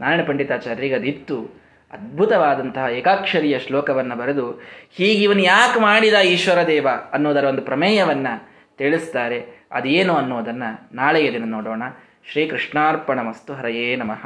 ನಾರಾಯಣ 0.00 0.24
ಪಂಡಿತಾಚಾರ್ಯರಿಗೆ 0.26 0.94
ಅದಿತ್ತು 0.94 1.66
ಅದ್ಭುತವಾದಂತಹ 1.92 2.86
ಏಕಾಕ್ಷರಿಯ 2.92 3.58
ಶ್ಲೋಕವನ್ನು 3.58 4.16
ಬರೆದು 4.16 4.50
ಹೀಗೆ 4.92 5.22
ಇವನು 5.22 5.42
ಯಾಕೆ 5.42 5.80
ಮಾಡಿದ 5.80 6.14
ಈಶ್ವರ 6.14 6.66
ದೇವ 6.66 6.88
ಅನ್ನೋದರ 7.12 7.44
ಒಂದು 7.44 7.62
ಪ್ರಮೇಯವನ್ನು 7.62 8.48
ತಿಳಿಸ್ತಾರೆ. 8.78 9.66
ಅದೇನು 9.72 10.12
ಅನ್ನೋದನ್ನು 10.12 10.96
ನಾಳೆಯ 10.96 11.32
ದಿನ 11.32 11.44
ನೋಡೋಣ. 11.46 11.82
ಶ್ರೀಕೃಷ್ಣಾರ್ಪಣಮಸ್ತು 12.32 13.54
ಹರಯೇ 13.54 13.96
ನಮಃ. 13.96 14.24